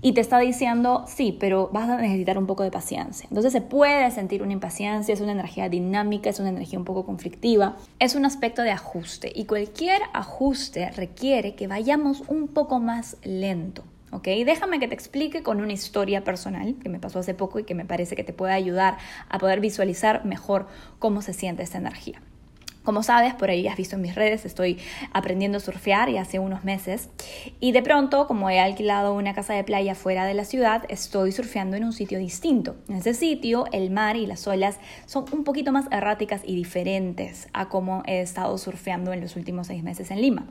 y 0.02 0.12
te 0.12 0.20
está 0.20 0.40
diciendo, 0.40 1.04
sí, 1.06 1.37
pero 1.38 1.70
vas 1.72 1.88
a 1.88 1.96
necesitar 1.96 2.37
un 2.37 2.46
poco 2.46 2.64
de 2.64 2.72
paciencia. 2.72 3.26
Entonces 3.31 3.52
se 3.52 3.60
puede 3.60 4.10
sentir 4.10 4.43
una 4.43 4.52
impaciencia, 4.52 5.14
es 5.14 5.20
una 5.20 5.32
energía 5.32 5.69
dinámica, 5.69 6.28
es 6.28 6.40
una 6.40 6.49
energía 6.49 6.78
un 6.78 6.84
poco 6.84 7.06
conflictiva, 7.06 7.76
es 8.00 8.16
un 8.16 8.26
aspecto 8.26 8.62
de 8.62 8.72
ajuste 8.72 9.32
y 9.34 9.44
cualquier 9.44 10.02
ajuste 10.12 10.90
requiere 10.90 11.54
que 11.54 11.69
vayamos 11.69 12.25
un 12.26 12.49
poco 12.49 12.81
más 12.81 13.16
lento. 13.22 13.84
¿ok? 14.10 14.25
Déjame 14.44 14.81
que 14.81 14.88
te 14.88 14.94
explique 14.94 15.44
con 15.44 15.60
una 15.60 15.72
historia 15.72 16.25
personal 16.25 16.75
que 16.82 16.88
me 16.88 16.99
pasó 16.99 17.20
hace 17.20 17.32
poco 17.32 17.60
y 17.60 17.64
que 17.64 17.75
me 17.75 17.84
parece 17.84 18.16
que 18.16 18.25
te 18.25 18.32
puede 18.32 18.52
ayudar 18.52 18.99
a 19.28 19.38
poder 19.38 19.60
visualizar 19.60 20.25
mejor 20.25 20.66
cómo 20.99 21.22
se 21.22 21.32
siente 21.32 21.62
esta 21.62 21.78
energía. 21.78 22.20
Como 22.82 23.02
sabes, 23.02 23.34
por 23.34 23.50
ahí 23.50 23.69
has 23.69 23.76
visto 23.76 23.96
en 23.96 24.02
mis 24.02 24.14
redes, 24.14 24.44
estoy 24.44 24.79
aprendiendo 25.12 25.58
a 25.58 25.61
surfear 25.61 26.08
y 26.08 26.19
hace 26.19 26.38
unos 26.38 26.64
meses. 26.64 27.11
Y 27.61 27.73
de 27.73 27.82
pronto, 27.82 28.26
como 28.26 28.50
he 28.50 28.58
alquilado 28.58 29.14
una 29.14 29.34
casa 29.34 29.55
de 29.55 29.62
playa 29.62 29.94
fuera 29.94 30.25
de 30.25 30.34
la 30.34 30.44
ciudad, 30.44 30.84
estoy 30.88 31.31
surfeando 31.31 31.76
en 31.76 31.84
un 31.84 31.93
sitio 31.93 32.19
distinto. 32.19 32.76
En 32.88 32.96
ese 32.96 33.14
sitio, 33.14 33.67
el 33.73 33.90
mar 33.90 34.17
y 34.17 34.26
las 34.26 34.46
olas 34.49 34.79
son 35.06 35.26
un 35.32 35.44
poquito 35.44 35.70
más 35.70 35.87
erráticas 35.93 36.43
y 36.44 36.56
diferentes 36.56 37.49
a 37.52 37.69
como 37.69 38.02
he 38.06 38.20
estado 38.20 38.58
surfeando 38.58 39.12
en 39.12 39.20
los 39.20 39.37
últimos 39.37 39.69
seis 39.69 39.82
meses 39.82 40.11
en 40.11 40.20
Lima. 40.20 40.46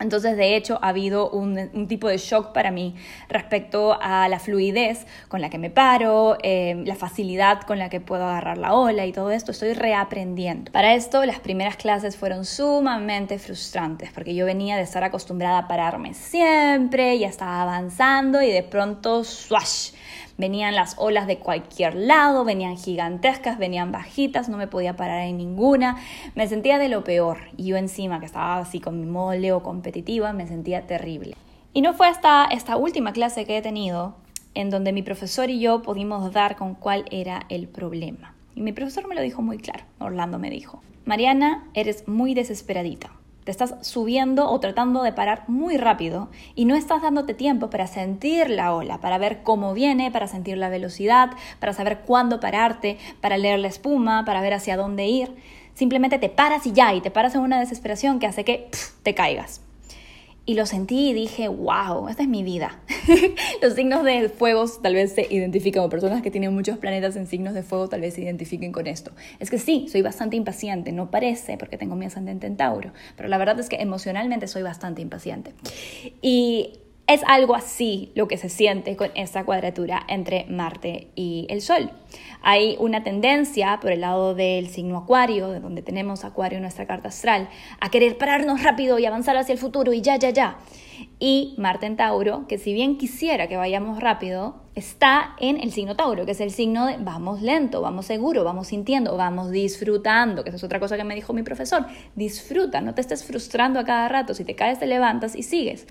Entonces, 0.00 0.36
de 0.36 0.56
hecho, 0.56 0.78
ha 0.82 0.88
habido 0.88 1.30
un, 1.30 1.88
tipo 1.88 2.08
de 2.08 2.18
shock 2.18 2.52
para 2.52 2.70
mí 2.70 2.94
respecto 3.28 3.98
a 4.00 4.28
la 4.28 4.38
fluidez 4.38 5.06
con 5.28 5.40
la 5.40 5.50
que 5.50 5.58
me 5.58 5.70
paro, 5.70 6.36
eh, 6.42 6.82
la 6.84 6.94
facilidad 6.94 7.62
con 7.62 7.78
la 7.78 7.88
que 7.88 8.00
puedo 8.00 8.24
agarrar 8.24 8.58
la 8.58 8.74
ola 8.74 9.06
y 9.06 9.12
todo 9.12 9.30
esto. 9.30 9.50
Estoy 9.50 9.72
reaprendiendo. 9.72 10.70
Para 10.70 10.94
esto, 10.94 11.24
las 11.24 11.40
primeras 11.40 11.76
clases 11.76 12.16
fueron 12.16 12.44
sumamente 12.44 13.38
frustrantes 13.38 14.10
porque 14.12 14.34
yo 14.34 14.46
venía 14.46 14.76
de 14.76 14.82
estar 14.82 15.02
acostumbrada 15.02 15.58
a 15.58 15.68
pararme 15.68 16.14
siempre, 16.14 17.18
ya 17.18 17.28
estaba 17.28 17.62
avanzando 17.62 18.42
y 18.42 18.50
de 18.50 18.62
pronto, 18.62 19.24
¡swash! 19.24 19.90
Venían 20.38 20.76
las 20.76 20.94
olas 20.98 21.26
de 21.26 21.38
cualquier 21.38 21.96
lado, 21.96 22.44
venían 22.44 22.76
gigantescas, 22.76 23.58
venían 23.58 23.90
bajitas, 23.90 24.48
no 24.48 24.56
me 24.56 24.68
podía 24.68 24.96
parar 24.96 25.26
en 25.26 25.36
ninguna. 25.36 25.96
Me 26.36 26.46
sentía 26.46 26.78
de 26.78 26.88
lo 26.88 27.02
peor. 27.02 27.38
Y 27.56 27.66
yo 27.66 27.76
encima, 27.76 28.20
que 28.20 28.26
estaba 28.26 28.58
así 28.58 28.78
con 28.78 29.00
mi 29.00 29.04
mole 29.04 29.50
o 29.50 29.64
competitiva, 29.64 30.32
me 30.32 30.46
sentía 30.46 30.86
terrible. 30.86 31.34
Y 31.72 31.82
no 31.82 31.92
fue 31.92 32.06
hasta 32.06 32.44
esta 32.46 32.76
última 32.76 33.12
clase 33.12 33.46
que 33.46 33.58
he 33.58 33.62
tenido 33.62 34.14
en 34.54 34.70
donde 34.70 34.92
mi 34.92 35.02
profesor 35.02 35.50
y 35.50 35.58
yo 35.58 35.82
pudimos 35.82 36.32
dar 36.32 36.54
con 36.54 36.76
cuál 36.76 37.04
era 37.10 37.46
el 37.48 37.66
problema. 37.66 38.34
Y 38.54 38.62
mi 38.62 38.72
profesor 38.72 39.08
me 39.08 39.16
lo 39.16 39.22
dijo 39.22 39.42
muy 39.42 39.58
claro. 39.58 39.84
Orlando 39.98 40.38
me 40.38 40.50
dijo, 40.50 40.82
Mariana, 41.04 41.68
eres 41.74 42.06
muy 42.06 42.34
desesperadita. 42.34 43.10
Te 43.48 43.52
estás 43.52 43.76
subiendo 43.80 44.50
o 44.50 44.60
tratando 44.60 45.02
de 45.02 45.14
parar 45.14 45.44
muy 45.48 45.78
rápido 45.78 46.28
y 46.54 46.66
no 46.66 46.74
estás 46.74 47.00
dándote 47.00 47.32
tiempo 47.32 47.70
para 47.70 47.86
sentir 47.86 48.50
la 48.50 48.74
ola, 48.74 49.00
para 49.00 49.16
ver 49.16 49.42
cómo 49.42 49.72
viene, 49.72 50.10
para 50.10 50.26
sentir 50.26 50.58
la 50.58 50.68
velocidad, 50.68 51.30
para 51.58 51.72
saber 51.72 52.00
cuándo 52.00 52.40
pararte, 52.40 52.98
para 53.22 53.38
leer 53.38 53.60
la 53.60 53.68
espuma, 53.68 54.26
para 54.26 54.42
ver 54.42 54.52
hacia 54.52 54.76
dónde 54.76 55.06
ir. 55.06 55.34
Simplemente 55.72 56.18
te 56.18 56.28
paras 56.28 56.66
y 56.66 56.72
ya, 56.72 56.92
y 56.92 57.00
te 57.00 57.10
paras 57.10 57.36
en 57.36 57.40
una 57.40 57.58
desesperación 57.58 58.18
que 58.18 58.26
hace 58.26 58.44
que 58.44 58.68
te 59.02 59.14
caigas. 59.14 59.62
Y 60.48 60.54
lo 60.54 60.64
sentí 60.64 61.10
y 61.10 61.12
dije, 61.12 61.48
wow, 61.48 62.08
esta 62.08 62.22
es 62.22 62.28
mi 62.30 62.42
vida. 62.42 62.80
Los 63.62 63.74
signos 63.74 64.02
de 64.02 64.30
fuego 64.30 64.64
tal 64.82 64.94
vez 64.94 65.12
se 65.12 65.26
identifican, 65.30 65.82
o 65.82 65.90
personas 65.90 66.22
que 66.22 66.30
tienen 66.30 66.54
muchos 66.54 66.78
planetas 66.78 67.16
en 67.16 67.26
signos 67.26 67.52
de 67.52 67.62
fuego 67.62 67.90
tal 67.90 68.00
vez 68.00 68.14
se 68.14 68.22
identifiquen 68.22 68.72
con 68.72 68.86
esto. 68.86 69.10
Es 69.40 69.50
que 69.50 69.58
sí, 69.58 69.88
soy 69.92 70.00
bastante 70.00 70.36
impaciente, 70.36 70.90
no 70.90 71.10
parece 71.10 71.58
porque 71.58 71.76
tengo 71.76 71.96
mi 71.96 72.06
ascendente 72.06 72.46
en 72.46 72.56
Tauro, 72.56 72.92
pero 73.14 73.28
la 73.28 73.36
verdad 73.36 73.60
es 73.60 73.68
que 73.68 73.76
emocionalmente 73.76 74.48
soy 74.48 74.62
bastante 74.62 75.02
impaciente. 75.02 75.52
Y 76.22 76.78
Es 77.08 77.22
algo 77.26 77.54
así 77.54 78.12
lo 78.14 78.28
que 78.28 78.36
se 78.36 78.50
siente 78.50 78.94
con 78.94 79.10
esta 79.14 79.42
cuadratura 79.46 80.04
entre 80.08 80.44
Marte 80.44 81.08
y 81.14 81.46
el 81.48 81.62
Sol. 81.62 81.90
Hay 82.42 82.76
una 82.80 83.02
tendencia 83.02 83.78
por 83.80 83.92
el 83.92 84.02
lado 84.02 84.34
del 84.34 84.68
signo 84.68 84.98
Acuario, 84.98 85.48
de 85.48 85.60
donde 85.60 85.80
tenemos 85.80 86.26
Acuario 86.26 86.58
en 86.58 86.62
nuestra 86.64 86.86
carta 86.86 87.08
astral, 87.08 87.48
a 87.80 87.90
querer 87.90 88.18
pararnos 88.18 88.62
rápido 88.62 88.98
y 88.98 89.06
avanzar 89.06 89.38
hacia 89.38 89.54
el 89.54 89.58
futuro 89.58 89.94
y 89.94 90.02
ya, 90.02 90.16
ya, 90.16 90.28
ya. 90.28 90.58
Y 91.18 91.54
Marte 91.56 91.86
en 91.86 91.96
Tauro, 91.96 92.46
que 92.46 92.58
si 92.58 92.74
bien 92.74 92.98
quisiera 92.98 93.48
que 93.48 93.56
vayamos 93.56 94.00
rápido, 94.00 94.56
está 94.74 95.34
en 95.40 95.58
el 95.62 95.72
signo 95.72 95.96
Tauro, 95.96 96.26
que 96.26 96.32
es 96.32 96.40
el 96.42 96.50
signo 96.50 96.84
de 96.84 96.98
vamos 96.98 97.40
lento, 97.40 97.80
vamos 97.80 98.04
seguro, 98.04 98.44
vamos 98.44 98.66
sintiendo, 98.66 99.16
vamos 99.16 99.50
disfrutando, 99.50 100.44
que 100.44 100.50
esa 100.50 100.58
es 100.58 100.64
otra 100.64 100.78
cosa 100.78 100.98
que 100.98 101.04
me 101.04 101.14
dijo 101.14 101.32
mi 101.32 101.42
profesor. 101.42 101.86
Disfruta, 102.16 102.82
no 102.82 102.94
te 102.94 103.00
estés 103.00 103.24
frustrando 103.24 103.80
a 103.80 103.84
cada 103.84 104.08
rato. 104.08 104.34
Si 104.34 104.44
te 104.44 104.54
caes, 104.54 104.78
te 104.78 104.86
levantas 104.86 105.34
y 105.34 105.42
sigues. 105.42 105.86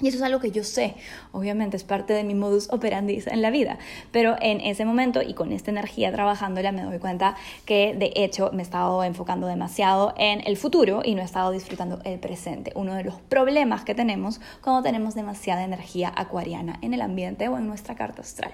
Y 0.00 0.08
eso 0.08 0.18
es 0.18 0.22
algo 0.22 0.40
que 0.40 0.50
yo 0.50 0.62
sé, 0.62 0.94
obviamente 1.32 1.76
es 1.76 1.84
parte 1.84 2.12
de 2.12 2.22
mi 2.22 2.34
modus 2.34 2.68
operandi 2.70 3.22
en 3.26 3.40
la 3.40 3.50
vida, 3.50 3.78
pero 4.12 4.36
en 4.42 4.60
ese 4.60 4.84
momento 4.84 5.22
y 5.22 5.32
con 5.32 5.52
esta 5.52 5.70
energía 5.70 6.12
trabajándola 6.12 6.70
me 6.70 6.82
doy 6.82 6.98
cuenta 6.98 7.34
que 7.64 7.94
de 7.94 8.12
hecho 8.14 8.50
me 8.52 8.62
he 8.62 8.62
estado 8.62 9.02
enfocando 9.04 9.46
demasiado 9.46 10.12
en 10.18 10.46
el 10.46 10.58
futuro 10.58 11.00
y 11.02 11.14
no 11.14 11.22
he 11.22 11.24
estado 11.24 11.50
disfrutando 11.50 12.00
el 12.04 12.18
presente. 12.18 12.72
Uno 12.74 12.94
de 12.94 13.04
los 13.04 13.14
problemas 13.22 13.84
que 13.84 13.94
tenemos 13.94 14.40
cuando 14.60 14.82
tenemos 14.82 15.14
demasiada 15.14 15.64
energía 15.64 16.12
acuariana 16.14 16.78
en 16.82 16.92
el 16.92 17.00
ambiente 17.00 17.48
o 17.48 17.56
en 17.56 17.66
nuestra 17.66 17.94
carta 17.94 18.20
astral. 18.20 18.52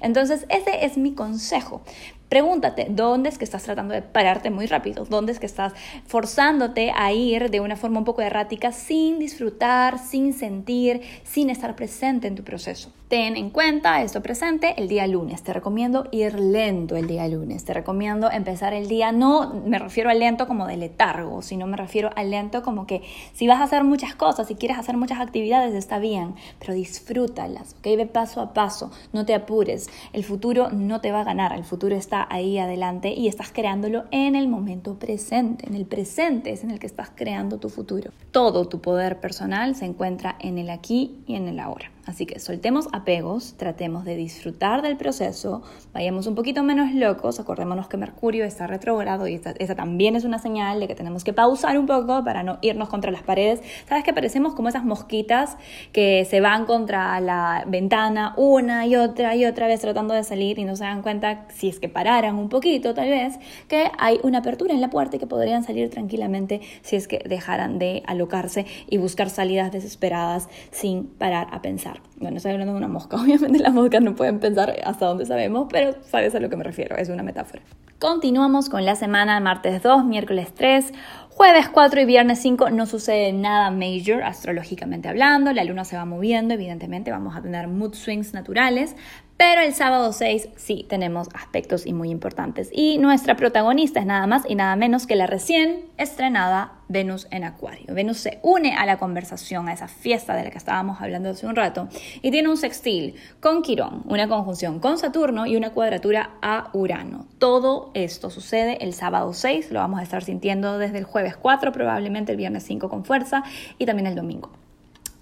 Entonces 0.00 0.46
ese 0.48 0.86
es 0.86 0.96
mi 0.96 1.12
consejo. 1.12 1.82
Pregúntate, 2.30 2.86
¿dónde 2.88 3.28
es 3.28 3.38
que 3.38 3.44
estás 3.44 3.64
tratando 3.64 3.92
de 3.92 4.02
pararte 4.02 4.50
muy 4.50 4.66
rápido? 4.66 5.04
¿Dónde 5.04 5.32
es 5.32 5.40
que 5.40 5.46
estás 5.46 5.72
forzándote 6.06 6.92
a 6.94 7.12
ir 7.12 7.50
de 7.50 7.58
una 7.58 7.74
forma 7.74 7.98
un 7.98 8.04
poco 8.04 8.22
errática 8.22 8.70
sin 8.70 9.18
disfrutar, 9.18 9.98
sin 9.98 10.32
sentir, 10.32 11.00
sin 11.24 11.50
estar 11.50 11.74
presente 11.74 12.28
en 12.28 12.36
tu 12.36 12.44
proceso? 12.44 12.92
Ten 13.10 13.36
en 13.36 13.50
cuenta 13.50 14.02
esto 14.02 14.22
presente 14.22 14.74
el 14.80 14.86
día 14.86 15.04
lunes. 15.08 15.42
Te 15.42 15.52
recomiendo 15.52 16.06
ir 16.12 16.38
lento 16.38 16.94
el 16.94 17.08
día 17.08 17.26
lunes. 17.26 17.64
Te 17.64 17.74
recomiendo 17.74 18.30
empezar 18.30 18.72
el 18.72 18.86
día, 18.86 19.10
no 19.10 19.52
me 19.66 19.80
refiero 19.80 20.10
al 20.10 20.20
lento 20.20 20.46
como 20.46 20.68
de 20.68 20.76
letargo, 20.76 21.42
sino 21.42 21.66
me 21.66 21.76
refiero 21.76 22.10
al 22.14 22.30
lento 22.30 22.62
como 22.62 22.86
que 22.86 23.02
si 23.32 23.48
vas 23.48 23.58
a 23.58 23.64
hacer 23.64 23.82
muchas 23.82 24.14
cosas, 24.14 24.46
si 24.46 24.54
quieres 24.54 24.78
hacer 24.78 24.96
muchas 24.96 25.18
actividades, 25.18 25.74
está 25.74 25.98
bien, 25.98 26.36
pero 26.60 26.72
disfrútalas, 26.72 27.74
¿ok? 27.80 27.96
Ve 27.96 28.06
paso 28.06 28.40
a 28.40 28.52
paso, 28.54 28.92
no 29.12 29.26
te 29.26 29.34
apures. 29.34 29.90
El 30.12 30.22
futuro 30.22 30.70
no 30.70 31.00
te 31.00 31.10
va 31.10 31.22
a 31.22 31.24
ganar, 31.24 31.52
el 31.52 31.64
futuro 31.64 31.96
está 31.96 32.28
ahí 32.30 32.58
adelante 32.58 33.12
y 33.12 33.26
estás 33.26 33.50
creándolo 33.50 34.04
en 34.12 34.36
el 34.36 34.46
momento 34.46 35.00
presente. 35.00 35.66
En 35.66 35.74
el 35.74 35.84
presente 35.84 36.52
es 36.52 36.62
en 36.62 36.70
el 36.70 36.78
que 36.78 36.86
estás 36.86 37.10
creando 37.12 37.58
tu 37.58 37.70
futuro. 37.70 38.12
Todo 38.30 38.68
tu 38.68 38.80
poder 38.80 39.18
personal 39.18 39.74
se 39.74 39.86
encuentra 39.86 40.36
en 40.38 40.58
el 40.58 40.70
aquí 40.70 41.24
y 41.26 41.34
en 41.34 41.48
el 41.48 41.58
ahora. 41.58 41.90
Así 42.10 42.26
que 42.26 42.40
soltemos 42.40 42.88
apegos, 42.92 43.54
tratemos 43.56 44.04
de 44.04 44.16
disfrutar 44.16 44.82
del 44.82 44.96
proceso, 44.96 45.62
vayamos 45.94 46.26
un 46.26 46.34
poquito 46.34 46.64
menos 46.64 46.92
locos, 46.92 47.38
acordémonos 47.38 47.86
que 47.86 47.96
Mercurio 47.96 48.44
está 48.44 48.66
retrogrado 48.66 49.28
y 49.28 49.40
esa 49.58 49.74
también 49.76 50.16
es 50.16 50.24
una 50.24 50.40
señal 50.40 50.80
de 50.80 50.88
que 50.88 50.96
tenemos 50.96 51.22
que 51.22 51.32
pausar 51.32 51.78
un 51.78 51.86
poco 51.86 52.24
para 52.24 52.42
no 52.42 52.58
irnos 52.62 52.88
contra 52.88 53.12
las 53.12 53.22
paredes. 53.22 53.60
¿Sabes 53.88 54.02
que 54.02 54.12
parecemos 54.12 54.56
como 54.56 54.68
esas 54.68 54.84
mosquitas 54.84 55.56
que 55.92 56.24
se 56.28 56.40
van 56.40 56.66
contra 56.66 57.20
la 57.20 57.62
ventana 57.68 58.34
una 58.36 58.88
y 58.88 58.96
otra 58.96 59.36
y 59.36 59.44
otra 59.46 59.68
vez 59.68 59.80
tratando 59.80 60.12
de 60.12 60.24
salir 60.24 60.58
y 60.58 60.64
no 60.64 60.74
se 60.74 60.82
dan 60.82 61.02
cuenta 61.02 61.46
si 61.50 61.68
es 61.68 61.78
que 61.78 61.88
pararan 61.88 62.34
un 62.34 62.48
poquito 62.48 62.92
tal 62.92 63.08
vez 63.08 63.38
que 63.68 63.88
hay 63.98 64.18
una 64.24 64.38
apertura 64.38 64.74
en 64.74 64.80
la 64.80 64.90
puerta 64.90 65.14
y 65.14 65.20
que 65.20 65.28
podrían 65.28 65.62
salir 65.62 65.90
tranquilamente 65.90 66.60
si 66.82 66.96
es 66.96 67.06
que 67.06 67.22
dejaran 67.24 67.78
de 67.78 68.02
alocarse 68.08 68.66
y 68.88 68.98
buscar 68.98 69.30
salidas 69.30 69.70
desesperadas 69.70 70.48
sin 70.72 71.06
parar 71.06 71.46
a 71.52 71.62
pensar. 71.62 71.99
Bueno, 72.16 72.36
estoy 72.36 72.52
hablando 72.52 72.72
de 72.72 72.78
una 72.78 72.88
mosca. 72.88 73.16
Obviamente 73.22 73.58
las 73.58 73.72
moscas 73.72 74.02
no 74.02 74.14
pueden 74.14 74.40
pensar 74.40 74.76
hasta 74.84 75.06
dónde 75.06 75.26
sabemos, 75.26 75.68
pero 75.70 75.94
sabes 76.02 76.34
a 76.34 76.40
lo 76.40 76.48
que 76.48 76.56
me 76.56 76.64
refiero, 76.64 76.96
es 76.96 77.08
una 77.08 77.22
metáfora. 77.22 77.62
Continuamos 77.98 78.70
con 78.70 78.84
la 78.86 78.96
semana 78.96 79.38
martes 79.40 79.82
2, 79.82 80.06
miércoles 80.06 80.54
3, 80.54 80.92
jueves 81.28 81.68
4 81.68 82.00
y 82.00 82.04
viernes 82.06 82.38
5 82.40 82.70
no 82.70 82.86
sucede 82.86 83.32
nada 83.32 83.70
major 83.70 84.22
astrológicamente 84.22 85.08
hablando, 85.08 85.52
la 85.52 85.64
luna 85.64 85.84
se 85.84 85.96
va 85.96 86.06
moviendo, 86.06 86.54
evidentemente 86.54 87.10
vamos 87.10 87.36
a 87.36 87.42
tener 87.42 87.68
mood 87.68 87.92
swings 87.92 88.32
naturales, 88.32 88.96
pero 89.40 89.62
el 89.62 89.72
sábado 89.72 90.12
6 90.12 90.50
sí 90.56 90.84
tenemos 90.86 91.30
aspectos 91.32 91.86
y 91.86 91.94
muy 91.94 92.10
importantes. 92.10 92.68
Y 92.74 92.98
nuestra 92.98 93.36
protagonista 93.36 93.98
es 93.98 94.04
nada 94.04 94.26
más 94.26 94.42
y 94.46 94.54
nada 94.54 94.76
menos 94.76 95.06
que 95.06 95.16
la 95.16 95.26
recién 95.26 95.86
estrenada 95.96 96.74
Venus 96.88 97.26
en 97.30 97.44
Acuario. 97.44 97.94
Venus 97.94 98.18
se 98.18 98.38
une 98.42 98.76
a 98.76 98.84
la 98.84 98.98
conversación, 98.98 99.70
a 99.70 99.72
esa 99.72 99.88
fiesta 99.88 100.34
de 100.34 100.44
la 100.44 100.50
que 100.50 100.58
estábamos 100.58 101.00
hablando 101.00 101.30
hace 101.30 101.46
un 101.46 101.56
rato, 101.56 101.88
y 102.20 102.30
tiene 102.30 102.50
un 102.50 102.58
sextil 102.58 103.14
con 103.40 103.62
Quirón, 103.62 104.02
una 104.04 104.28
conjunción 104.28 104.78
con 104.78 104.98
Saturno 104.98 105.46
y 105.46 105.56
una 105.56 105.70
cuadratura 105.70 106.32
a 106.42 106.68
Urano. 106.74 107.26
Todo 107.38 107.92
esto 107.94 108.28
sucede 108.28 108.84
el 108.84 108.92
sábado 108.92 109.32
6, 109.32 109.70
lo 109.70 109.80
vamos 109.80 110.00
a 110.00 110.02
estar 110.02 110.22
sintiendo 110.22 110.76
desde 110.76 110.98
el 110.98 111.04
jueves 111.04 111.34
4, 111.38 111.72
probablemente 111.72 112.32
el 112.32 112.36
viernes 112.36 112.64
5 112.64 112.90
con 112.90 113.06
fuerza, 113.06 113.42
y 113.78 113.86
también 113.86 114.06
el 114.06 114.16
domingo. 114.16 114.50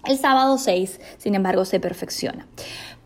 El 0.03 0.17
sábado 0.17 0.57
6, 0.57 0.99
sin 1.17 1.35
embargo, 1.35 1.63
se 1.63 1.79
perfecciona. 1.79 2.47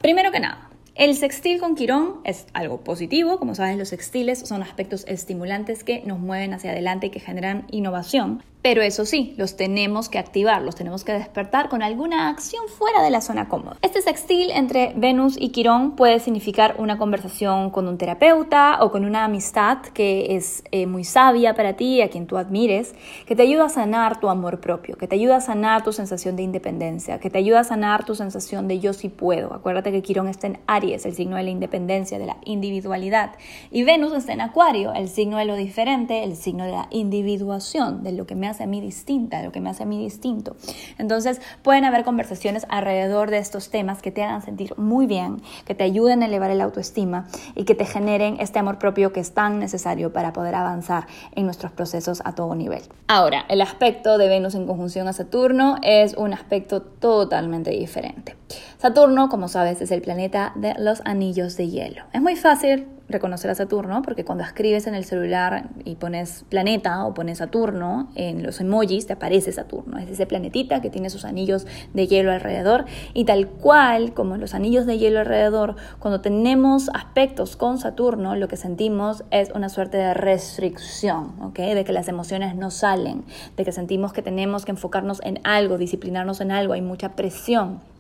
Primero 0.01 0.31
que 0.31 0.39
nada, 0.39 0.69
el 0.95 1.15
sextil 1.15 1.59
con 1.59 1.75
Quirón 1.75 2.21
es 2.23 2.45
algo 2.53 2.81
positivo, 2.81 3.39
como 3.39 3.55
sabes 3.55 3.77
los 3.77 3.89
sextiles 3.89 4.39
son 4.39 4.61
aspectos 4.61 5.05
estimulantes 5.07 5.83
que 5.83 6.03
nos 6.05 6.19
mueven 6.19 6.53
hacia 6.53 6.71
adelante 6.71 7.07
y 7.07 7.09
que 7.09 7.19
generan 7.19 7.65
innovación. 7.71 8.43
Pero 8.63 8.81
eso 8.81 9.03
sí, 9.03 9.35
los 9.37 9.57
tenemos 9.57 10.07
que 10.07 10.17
activar, 10.17 10.61
los 10.61 10.75
tenemos 10.75 11.03
que 11.03 11.11
despertar 11.11 11.67
con 11.67 11.83
alguna 11.83 12.29
acción 12.29 12.63
fuera 12.69 13.03
de 13.03 13.09
la 13.09 13.19
zona 13.19 13.49
cómoda. 13.49 13.75
Este 13.81 14.01
sextil 14.01 14.51
entre 14.51 14.93
Venus 14.95 15.35
y 15.37 15.49
Quirón 15.49 15.97
puede 15.97 16.21
significar 16.21 16.75
una 16.77 16.97
conversación 16.97 17.71
con 17.71 17.89
un 17.89 17.97
terapeuta 17.97 18.77
o 18.79 18.89
con 18.89 19.03
una 19.03 19.25
amistad 19.25 19.79
que 19.79 20.37
es 20.37 20.63
eh, 20.71 20.87
muy 20.87 21.03
sabia 21.03 21.55
para 21.55 21.73
ti, 21.73 22.01
a 22.01 22.09
quien 22.09 22.25
tú 22.25 22.37
admires, 22.37 22.95
que 23.25 23.35
te 23.35 23.41
ayuda 23.41 23.65
a 23.65 23.69
sanar 23.69 24.21
tu 24.21 24.29
amor 24.29 24.61
propio, 24.61 24.95
que 24.95 25.09
te 25.09 25.15
ayuda 25.15 25.35
a 25.35 25.41
sanar 25.41 25.83
tu 25.83 25.91
sensación 25.91 26.37
de 26.37 26.43
independencia, 26.43 27.19
que 27.19 27.29
te 27.29 27.39
ayuda 27.39 27.59
a 27.59 27.63
sanar 27.65 28.05
tu 28.05 28.15
sensación 28.15 28.69
de 28.69 28.79
yo 28.79 28.93
sí 28.93 29.09
puedo. 29.09 29.53
Acuérdate 29.53 29.91
que 29.91 30.01
Quirón 30.01 30.29
está 30.29 30.47
en 30.47 30.59
Aries, 30.67 31.05
el 31.05 31.13
signo 31.13 31.35
de 31.35 31.43
la 31.43 31.49
independencia, 31.49 32.17
de 32.17 32.27
la 32.27 32.37
individualidad, 32.45 33.31
y 33.71 33.83
Venus 33.83 34.13
está 34.13 34.31
en 34.31 34.39
Acuario, 34.39 34.93
el 34.93 35.09
signo 35.09 35.35
de 35.35 35.43
lo 35.43 35.57
diferente, 35.57 36.23
el 36.23 36.37
signo 36.37 36.63
de 36.63 36.71
la 36.71 36.87
individuación, 36.91 38.03
de 38.03 38.13
lo 38.13 38.25
que 38.25 38.35
me 38.35 38.52
hace 38.53 38.63
a 38.63 38.67
mí 38.67 38.81
distinta, 38.81 39.41
lo 39.43 39.51
que 39.51 39.59
me 39.59 39.69
hace 39.69 39.83
a 39.83 39.85
mí 39.85 40.01
distinto. 40.01 40.55
Entonces 40.97 41.41
pueden 41.61 41.85
haber 41.85 42.03
conversaciones 42.03 42.65
alrededor 42.69 43.29
de 43.29 43.39
estos 43.39 43.69
temas 43.69 44.01
que 44.01 44.11
te 44.11 44.23
hagan 44.23 44.41
sentir 44.41 44.73
muy 44.77 45.05
bien, 45.05 45.41
que 45.65 45.75
te 45.75 45.83
ayuden 45.83 46.23
a 46.23 46.27
elevar 46.27 46.51
el 46.51 46.61
autoestima 46.61 47.27
y 47.55 47.65
que 47.65 47.75
te 47.75 47.85
generen 47.85 48.37
este 48.39 48.59
amor 48.59 48.79
propio 48.79 49.11
que 49.11 49.19
es 49.19 49.33
tan 49.33 49.59
necesario 49.59 50.13
para 50.13 50.33
poder 50.33 50.55
avanzar 50.55 51.07
en 51.35 51.45
nuestros 51.45 51.71
procesos 51.71 52.21
a 52.25 52.33
todo 52.33 52.55
nivel. 52.55 52.83
Ahora, 53.07 53.45
el 53.49 53.61
aspecto 53.61 54.17
de 54.17 54.27
Venus 54.27 54.55
en 54.55 54.65
conjunción 54.65 55.07
a 55.07 55.13
Saturno 55.13 55.77
es 55.81 56.13
un 56.15 56.33
aspecto 56.33 56.81
totalmente 56.81 57.71
diferente. 57.71 58.35
Saturno, 58.77 59.29
como 59.29 59.47
sabes, 59.47 59.81
es 59.81 59.91
el 59.91 60.01
planeta 60.01 60.51
de 60.55 60.75
los 60.77 61.01
anillos 61.05 61.57
de 61.57 61.69
hielo. 61.69 62.03
Es 62.13 62.21
muy 62.21 62.35
fácil 62.35 62.87
reconocer 63.09 63.51
a 63.51 63.55
Saturno 63.55 64.01
porque 64.01 64.23
cuando 64.23 64.43
escribes 64.43 64.87
en 64.87 64.95
el 64.95 65.03
celular 65.03 65.69
y 65.83 65.95
pones 65.95 66.45
planeta 66.49 67.05
o 67.05 67.13
pones 67.13 67.39
Saturno, 67.39 68.09
en 68.15 68.43
los 68.43 68.61
emojis 68.61 69.07
te 69.07 69.13
aparece 69.13 69.51
Saturno. 69.51 69.97
Es 69.97 70.09
ese 70.09 70.25
planetita 70.25 70.81
que 70.81 70.89
tiene 70.89 71.09
sus 71.09 71.25
anillos 71.25 71.67
de 71.93 72.07
hielo 72.07 72.31
alrededor 72.31 72.85
y 73.13 73.25
tal 73.25 73.47
cual 73.47 74.13
como 74.13 74.37
los 74.37 74.53
anillos 74.53 74.85
de 74.85 74.97
hielo 74.97 75.19
alrededor, 75.19 75.75
cuando 75.99 76.21
tenemos 76.21 76.89
aspectos 76.93 77.55
con 77.55 77.77
Saturno, 77.77 78.35
lo 78.35 78.47
que 78.47 78.57
sentimos 78.57 79.23
es 79.31 79.51
una 79.53 79.69
suerte 79.69 79.97
de 79.97 80.13
restricción, 80.13 81.33
¿ok? 81.41 81.59
De 81.59 81.83
que 81.83 81.93
las 81.93 82.07
emociones 82.07 82.55
no 82.55 82.71
salen, 82.71 83.25
de 83.57 83.65
que 83.65 83.71
sentimos 83.71 84.13
que 84.13 84.21
tenemos 84.21 84.65
que 84.65 84.71
enfocarnos 84.71 85.21
en 85.23 85.39
algo, 85.43 85.77
disciplinarnos 85.77 86.41
en 86.41 86.51
algo, 86.51 86.73
hay 86.73 86.81
mucha 86.81 87.15
presión. 87.15 87.92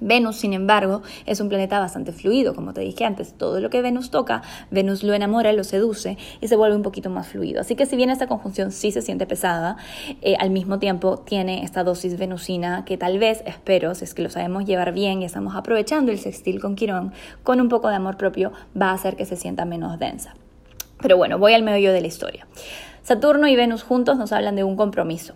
Venus, 0.00 0.36
sin 0.36 0.52
embargo, 0.52 1.02
es 1.24 1.40
un 1.40 1.48
planeta 1.48 1.78
bastante 1.78 2.12
fluido, 2.12 2.54
como 2.54 2.72
te 2.72 2.80
dije 2.80 3.04
antes, 3.04 3.34
todo 3.34 3.60
lo 3.60 3.70
que 3.70 3.82
Venus 3.82 4.10
toca, 4.10 4.42
Venus 4.70 5.02
lo 5.02 5.14
enamora, 5.14 5.52
lo 5.52 5.64
seduce 5.64 6.18
y 6.40 6.48
se 6.48 6.56
vuelve 6.56 6.76
un 6.76 6.82
poquito 6.82 7.10
más 7.10 7.28
fluido. 7.28 7.60
Así 7.60 7.76
que 7.76 7.86
si 7.86 7.96
bien 7.96 8.10
esta 8.10 8.26
conjunción 8.26 8.72
sí 8.72 8.92
se 8.92 9.02
siente 9.02 9.26
pesada, 9.26 9.76
eh, 10.22 10.36
al 10.38 10.50
mismo 10.50 10.78
tiempo 10.78 11.18
tiene 11.18 11.64
esta 11.64 11.84
dosis 11.84 12.18
venusina 12.18 12.84
que 12.84 12.96
tal 12.96 13.18
vez, 13.18 13.42
espero, 13.46 13.94
si 13.94 14.04
es 14.04 14.14
que 14.14 14.22
lo 14.22 14.30
sabemos 14.30 14.64
llevar 14.64 14.92
bien 14.92 15.22
y 15.22 15.24
estamos 15.24 15.56
aprovechando 15.56 16.12
el 16.12 16.18
sextil 16.18 16.60
con 16.60 16.76
Quirón, 16.76 17.12
con 17.42 17.60
un 17.60 17.68
poco 17.68 17.88
de 17.88 17.96
amor 17.96 18.16
propio, 18.16 18.52
va 18.80 18.90
a 18.90 18.94
hacer 18.94 19.16
que 19.16 19.24
se 19.24 19.36
sienta 19.36 19.64
menos 19.64 19.98
densa. 19.98 20.34
Pero 21.00 21.16
bueno, 21.16 21.38
voy 21.38 21.54
al 21.54 21.62
meollo 21.62 21.92
de 21.92 22.00
la 22.00 22.06
historia. 22.06 22.46
Saturno 23.02 23.46
y 23.48 23.56
Venus 23.56 23.82
juntos 23.82 24.16
nos 24.16 24.32
hablan 24.32 24.56
de 24.56 24.64
un 24.64 24.76
compromiso. 24.76 25.34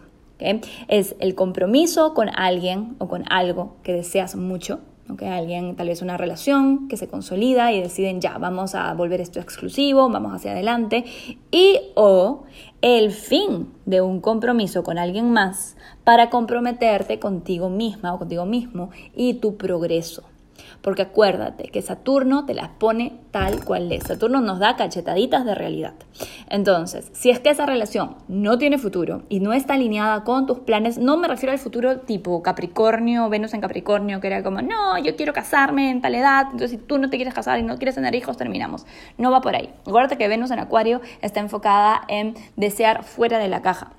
Es 0.88 1.16
el 1.20 1.34
compromiso 1.34 2.14
con 2.14 2.28
alguien 2.34 2.96
o 2.98 3.08
con 3.08 3.24
algo 3.30 3.76
que 3.82 3.92
deseas 3.92 4.36
mucho, 4.36 4.80
¿ok? 5.10 5.22
Alguien, 5.22 5.76
tal 5.76 5.88
vez 5.88 6.02
una 6.02 6.16
relación 6.16 6.88
que 6.88 6.96
se 6.96 7.08
consolida 7.08 7.72
y 7.72 7.80
deciden 7.80 8.20
ya, 8.20 8.38
vamos 8.38 8.74
a 8.74 8.92
volver 8.94 9.20
esto 9.20 9.40
exclusivo, 9.40 10.08
vamos 10.08 10.32
hacia 10.34 10.52
adelante. 10.52 11.04
Y 11.50 11.80
o 11.94 12.44
el 12.82 13.10
fin 13.10 13.72
de 13.86 14.00
un 14.00 14.20
compromiso 14.20 14.82
con 14.82 14.98
alguien 14.98 15.30
más 15.32 15.76
para 16.04 16.30
comprometerte 16.30 17.18
contigo 17.18 17.68
misma 17.68 18.14
o 18.14 18.18
contigo 18.18 18.46
mismo 18.46 18.90
y 19.14 19.34
tu 19.34 19.56
progreso. 19.56 20.29
Porque 20.82 21.02
acuérdate 21.02 21.64
que 21.64 21.82
Saturno 21.82 22.46
te 22.46 22.54
las 22.54 22.68
pone 22.68 23.18
tal 23.30 23.64
cual 23.64 23.90
es. 23.92 24.04
Saturno 24.04 24.40
nos 24.40 24.58
da 24.58 24.76
cachetaditas 24.76 25.44
de 25.44 25.54
realidad. 25.54 25.94
Entonces, 26.48 27.10
si 27.12 27.30
es 27.30 27.40
que 27.40 27.50
esa 27.50 27.66
relación 27.66 28.16
no 28.28 28.58
tiene 28.58 28.78
futuro 28.78 29.22
y 29.28 29.40
no 29.40 29.52
está 29.52 29.74
alineada 29.74 30.24
con 30.24 30.46
tus 30.46 30.60
planes, 30.60 30.98
no 30.98 31.16
me 31.16 31.28
refiero 31.28 31.52
al 31.52 31.58
futuro 31.58 32.00
tipo 32.00 32.42
Capricornio, 32.42 33.28
Venus 33.28 33.54
en 33.54 33.60
Capricornio, 33.60 34.20
que 34.20 34.26
era 34.26 34.42
como, 34.42 34.62
no, 34.62 34.98
yo 34.98 35.16
quiero 35.16 35.32
casarme 35.32 35.90
en 35.90 36.00
tal 36.00 36.14
edad, 36.14 36.46
entonces 36.46 36.70
si 36.72 36.76
tú 36.76 36.98
no 36.98 37.10
te 37.10 37.16
quieres 37.16 37.34
casar 37.34 37.58
y 37.58 37.62
no 37.62 37.76
quieres 37.76 37.94
tener 37.94 38.14
hijos, 38.14 38.36
terminamos. 38.36 38.86
No 39.18 39.30
va 39.30 39.40
por 39.40 39.54
ahí. 39.54 39.72
Acuérdate 39.86 40.16
que 40.16 40.28
Venus 40.28 40.50
en 40.50 40.58
Acuario 40.58 41.00
está 41.22 41.40
enfocada 41.40 42.02
en 42.08 42.34
desear 42.56 43.04
fuera 43.04 43.38
de 43.38 43.48
la 43.48 43.62
caja. 43.62 43.92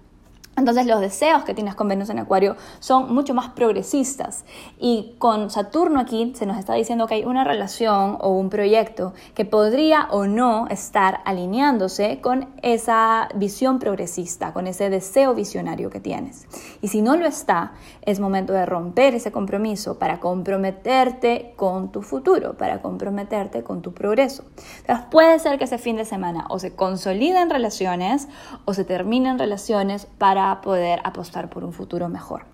Entonces 0.57 0.85
los 0.85 0.99
deseos 0.99 1.43
que 1.43 1.53
tienes 1.53 1.75
con 1.75 1.87
Venus 1.87 2.09
en 2.09 2.19
Acuario 2.19 2.57
son 2.79 3.13
mucho 3.13 3.33
más 3.33 3.49
progresistas. 3.49 4.43
Y 4.77 5.15
con 5.17 5.49
Saturno 5.49 5.99
aquí 5.99 6.33
se 6.35 6.45
nos 6.45 6.57
está 6.57 6.73
diciendo 6.73 7.07
que 7.07 7.15
hay 7.15 7.23
una 7.23 7.45
relación 7.45 8.17
o 8.19 8.29
un 8.29 8.49
proyecto 8.49 9.13
que 9.33 9.45
podría 9.45 10.07
o 10.11 10.27
no 10.27 10.67
estar 10.67 11.21
alineándose 11.23 12.19
con 12.19 12.49
esa 12.61 13.29
visión 13.33 13.79
progresista, 13.79 14.51
con 14.51 14.67
ese 14.67 14.89
deseo 14.89 15.33
visionario 15.33 15.89
que 15.89 16.01
tienes. 16.01 16.47
Y 16.81 16.89
si 16.89 17.01
no 17.01 17.15
lo 17.15 17.25
está, 17.25 17.71
es 18.01 18.19
momento 18.19 18.51
de 18.51 18.65
romper 18.65 19.15
ese 19.15 19.31
compromiso 19.31 19.99
para 19.99 20.19
comprometerte 20.19 21.53
con 21.55 21.93
tu 21.93 22.01
futuro, 22.01 22.57
para 22.57 22.81
comprometerte 22.81 23.63
con 23.63 23.81
tu 23.81 23.93
progreso. 23.93 24.43
Entonces 24.81 25.05
puede 25.09 25.39
ser 25.39 25.57
que 25.57 25.63
ese 25.63 25.77
fin 25.77 25.95
de 25.95 26.05
semana 26.05 26.45
o 26.49 26.59
se 26.59 26.75
consoliden 26.75 27.49
relaciones 27.49 28.27
o 28.65 28.73
se 28.73 28.83
terminen 28.83 29.39
relaciones 29.39 30.07
para 30.17 30.40
poder 30.61 30.99
apostar 31.03 31.49
por 31.49 31.63
un 31.63 31.73
futuro 31.73 32.09
mejor. 32.09 32.45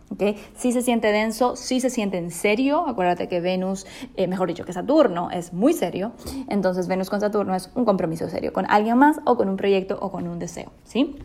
Si 0.55 0.71
se 0.71 0.81
siente 0.81 1.11
denso, 1.11 1.55
si 1.55 1.79
se 1.79 1.89
siente 1.89 2.17
en 2.17 2.31
serio, 2.31 2.85
acuérdate 2.87 3.27
que 3.27 3.39
Venus, 3.39 3.85
eh, 4.15 4.27
mejor 4.27 4.47
dicho 4.47 4.65
que 4.65 4.73
Saturno, 4.73 5.29
es 5.31 5.53
muy 5.53 5.73
serio, 5.73 6.11
entonces 6.47 6.87
Venus 6.87 7.09
con 7.09 7.19
Saturno 7.19 7.55
es 7.55 7.69
un 7.75 7.85
compromiso 7.85 8.29
serio 8.29 8.53
con 8.53 8.65
alguien 8.69 8.97
más 8.97 9.19
o 9.25 9.35
con 9.37 9.49
un 9.49 9.57
proyecto 9.57 9.97
o 10.01 10.11
con 10.11 10.27
un 10.27 10.39
deseo. 10.39 10.71
¿sí? 10.83 11.15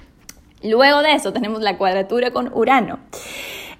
Luego 0.63 1.03
de 1.03 1.15
eso 1.15 1.33
tenemos 1.33 1.63
la 1.63 1.79
cuadratura 1.79 2.33
con 2.33 2.51
Urano. 2.55 2.99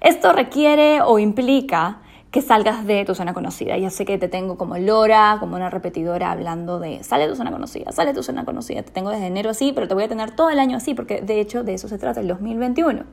Esto 0.01 0.33
requiere 0.33 1.01
o 1.01 1.19
implica 1.19 2.02
que 2.33 2.41
salgas 2.41 2.87
de 2.87 3.05
tu 3.05 3.13
zona 3.13 3.35
conocida. 3.35 3.77
Ya 3.77 3.91
sé 3.91 4.05
que 4.05 4.17
te 4.17 4.27
tengo 4.27 4.57
como 4.57 4.75
lora, 4.79 5.37
como 5.39 5.55
una 5.55 5.69
repetidora 5.69 6.31
hablando 6.31 6.79
de 6.79 7.03
sale 7.03 7.25
de 7.25 7.29
tu 7.29 7.35
zona 7.35 7.51
conocida, 7.51 7.91
sale 7.91 8.09
de 8.09 8.15
tu 8.15 8.23
zona 8.23 8.43
conocida. 8.43 8.81
Te 8.81 8.91
tengo 8.91 9.11
desde 9.11 9.27
enero 9.27 9.51
así, 9.51 9.71
pero 9.71 9.87
te 9.87 9.93
voy 9.93 10.05
a 10.05 10.07
tener 10.07 10.31
todo 10.31 10.49
el 10.49 10.57
año 10.57 10.75
así, 10.75 10.95
porque 10.95 11.21
de 11.21 11.39
hecho 11.39 11.63
de 11.63 11.75
eso 11.75 11.87
se 11.87 11.99
trata 11.99 12.21
el 12.21 12.27
2021. 12.27 13.03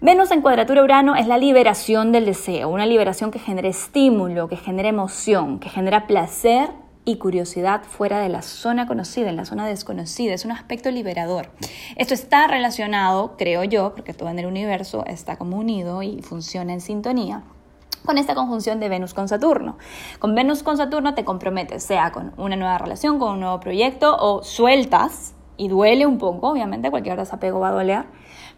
Venus 0.00 0.32
en 0.32 0.42
cuadratura 0.42 0.82
Urano 0.82 1.14
es 1.14 1.28
la 1.28 1.38
liberación 1.38 2.10
del 2.10 2.26
deseo, 2.26 2.68
una 2.68 2.84
liberación 2.84 3.30
que 3.30 3.38
genera 3.38 3.68
estímulo, 3.68 4.48
que 4.48 4.56
genera 4.56 4.88
emoción, 4.88 5.60
que 5.60 5.68
genera 5.68 6.08
placer 6.08 6.70
y 7.04 7.18
curiosidad 7.18 7.84
fuera 7.84 8.18
de 8.18 8.28
la 8.28 8.42
zona 8.42 8.88
conocida, 8.88 9.30
en 9.30 9.36
la 9.36 9.44
zona 9.44 9.68
desconocida. 9.68 10.34
Es 10.34 10.44
un 10.44 10.50
aspecto 10.50 10.90
liberador. 10.90 11.50
Esto 11.94 12.12
está 12.12 12.48
relacionado, 12.48 13.36
creo 13.38 13.62
yo, 13.62 13.94
porque 13.94 14.14
todo 14.14 14.30
en 14.30 14.40
el 14.40 14.46
universo 14.46 15.04
está 15.06 15.36
como 15.36 15.58
unido 15.58 16.02
y 16.02 16.22
funciona 16.22 16.72
en 16.72 16.80
sintonía 16.80 17.44
con 18.06 18.16
esta 18.16 18.34
conjunción 18.34 18.80
de 18.80 18.88
Venus 18.88 19.12
con 19.12 19.28
Saturno. 19.28 19.76
Con 20.18 20.34
Venus 20.34 20.62
con 20.62 20.76
Saturno 20.78 21.14
te 21.14 21.24
comprometes, 21.24 21.82
sea 21.82 22.12
con 22.12 22.32
una 22.38 22.56
nueva 22.56 22.78
relación, 22.78 23.18
con 23.18 23.32
un 23.32 23.40
nuevo 23.40 23.60
proyecto 23.60 24.16
o 24.18 24.42
sueltas, 24.42 25.34
y 25.56 25.68
duele 25.68 26.06
un 26.06 26.18
poco, 26.18 26.48
obviamente, 26.50 26.90
cualquier 26.90 27.18
desapego 27.18 27.60
va 27.60 27.68
a 27.68 27.72
doler, 27.72 28.04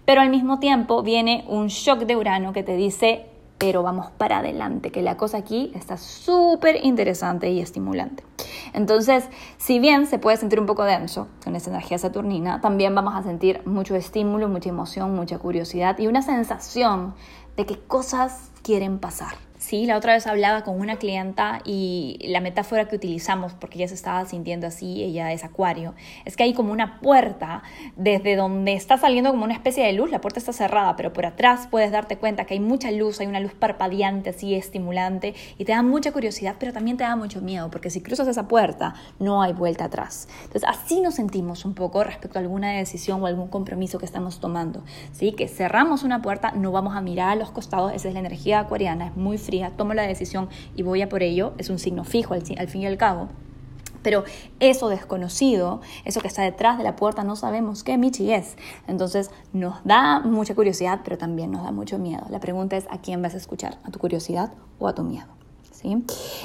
pero 0.05 0.21
al 0.21 0.31
mismo 0.31 0.59
tiempo 0.59 1.03
viene 1.03 1.45
un 1.49 1.69
shock 1.69 2.01
de 2.01 2.17
Urano 2.17 2.53
que 2.53 2.63
te 2.63 2.77
dice, 2.77 3.27
pero 3.59 3.83
vamos 3.83 4.11
para 4.11 4.39
adelante, 4.39 4.91
que 4.91 5.03
la 5.03 5.17
cosa 5.17 5.39
aquí 5.39 5.73
está 5.75 5.97
súper 5.97 6.85
interesante 6.85 7.51
y 7.51 7.61
estimulante. 7.61 8.25
Entonces, 8.73 9.29
si 9.57 9.79
bien 9.81 10.07
se 10.07 10.19
puede 10.19 10.37
sentir 10.37 10.61
un 10.61 10.67
poco 10.67 10.85
denso 10.85 11.29
con 11.43 11.57
esa 11.57 11.71
energía 11.71 11.99
saturnina, 11.99 12.61
también 12.61 12.95
vamos 12.95 13.15
a 13.15 13.23
sentir 13.23 13.63
mucho 13.67 13.95
estímulo, 13.97 14.49
mucha 14.49 14.69
emoción, 14.69 15.15
mucha 15.15 15.39
curiosidad 15.39 15.99
y 15.99 16.07
una 16.07 16.23
sensación 16.23 17.15
de 17.59 17.67
que 17.67 17.77
cosas 17.77 18.53
quieren 18.63 19.01
pasar. 19.01 19.48
Sí, 19.69 19.85
la 19.85 19.99
otra 19.99 20.15
vez 20.15 20.27
hablaba 20.27 20.65
con 20.65 20.81
una 20.81 20.97
clienta 20.97 21.61
y 21.63 22.17
la 22.29 22.41
metáfora 22.41 22.89
que 22.89 22.97
utilizamos, 22.97 23.53
porque 23.53 23.77
ella 23.77 23.89
se 23.89 23.97
estaba 23.97 24.25
sintiendo 24.25 24.67
así, 24.67 25.05
ella 25.05 25.31
es 25.35 25.45
acuario, 25.45 25.95
es 26.25 26.37
que 26.37 26.45
hay 26.45 26.55
como 26.55 26.73
una 26.73 27.01
puerta 27.01 27.63
desde 27.95 28.35
donde 28.35 28.73
está 28.73 28.97
saliendo 28.97 29.31
como 29.31 29.45
una 29.45 29.53
especie 29.53 29.85
de 29.85 29.93
luz, 29.93 30.11
la 30.11 30.23
puerta 30.23 30.39
está 30.39 30.55
cerrada, 30.55 30.97
pero 30.97 31.13
por 31.13 31.27
atrás 31.27 31.69
puedes 31.71 31.93
darte 31.93 32.17
cuenta 32.17 32.47
que 32.47 32.55
hay 32.55 32.61
mucha 32.61 32.91
luz, 32.91 33.21
hay 33.21 33.27
una 33.27 33.41
luz 33.41 33.53
parpadeante, 33.53 34.31
así 34.31 34.55
estimulante, 34.55 35.35
y 35.59 35.67
te 35.67 35.73
da 35.73 35.83
mucha 35.83 36.13
curiosidad, 36.13 36.57
pero 36.59 36.73
también 36.73 36.97
te 36.97 37.05
da 37.05 37.15
mucho 37.15 37.43
miedo, 37.43 37.71
porque 37.71 37.91
si 37.91 38.01
cruzas 38.01 38.27
esa 38.27 38.49
puerta 38.49 38.95
no 39.19 39.43
hay 39.43 39.53
vuelta 39.53 39.85
atrás. 39.85 40.29
Entonces 40.45 40.67
así 40.67 41.03
nos 41.03 41.17
sentimos 41.17 41.67
un 41.67 41.75
poco 41.75 42.05
respecto 42.05 42.39
a 42.39 42.41
alguna 42.41 42.71
decisión 42.71 43.23
o 43.23 43.27
algún 43.27 43.49
compromiso 43.49 43.99
que 43.99 44.07
estamos 44.07 44.41
tomando, 44.41 44.83
¿sí? 45.13 45.33
que 45.33 45.47
cerramos 45.47 46.05
una 46.05 46.23
puerta, 46.23 46.53
no 46.53 46.73
vamos 46.73 46.97
a 46.97 47.03
mirar 47.03 47.29
a 47.29 47.35
los 47.35 47.51
costados, 47.51 47.93
esa 47.93 48.09
es 48.09 48.15
la 48.15 48.21
energía 48.21 48.61
acuariana, 48.61 49.09
es 49.09 49.15
muy 49.15 49.37
fría 49.37 49.58
tomo 49.77 49.95
la 49.95 50.03
decisión 50.03 50.49
y 50.77 50.83
voy 50.83 51.03
a 51.03 51.09
por 51.09 51.23
ello, 51.23 51.53
es 51.59 51.71
un 51.71 51.79
signo 51.79 52.05
fijo 52.05 52.35
al, 52.35 52.43
al 52.59 52.69
fin 52.69 52.83
y 52.83 52.87
al 52.87 52.97
cabo. 52.97 53.29
Pero 54.03 54.25
eso 54.61 54.89
desconocido, 54.89 55.81
eso 56.05 56.21
que 56.21 56.29
está 56.29 56.43
detrás 56.43 56.79
de 56.79 56.85
la 56.85 56.97
puerta, 56.97 57.25
no 57.25 57.37
sabemos 57.37 57.83
qué 57.83 57.99
Michi 57.99 58.33
es. 58.33 58.57
Entonces 58.87 59.31
nos 59.53 59.83
da 59.85 60.21
mucha 60.21 60.55
curiosidad, 60.55 61.01
pero 61.05 61.19
también 61.19 61.51
nos 61.51 61.65
da 61.65 61.73
mucho 61.73 61.99
miedo. 61.99 62.25
La 62.31 62.41
pregunta 62.41 62.77
es, 62.77 62.87
¿a 62.91 62.99
quién 62.99 63.23
vas 63.23 63.35
a 63.35 63.39
escuchar? 63.39 63.79
¿A 63.85 63.91
tu 63.91 63.99
curiosidad 63.99 64.53
o 64.79 64.89
a 64.89 64.95
tu 64.95 65.03
miedo? 65.03 65.38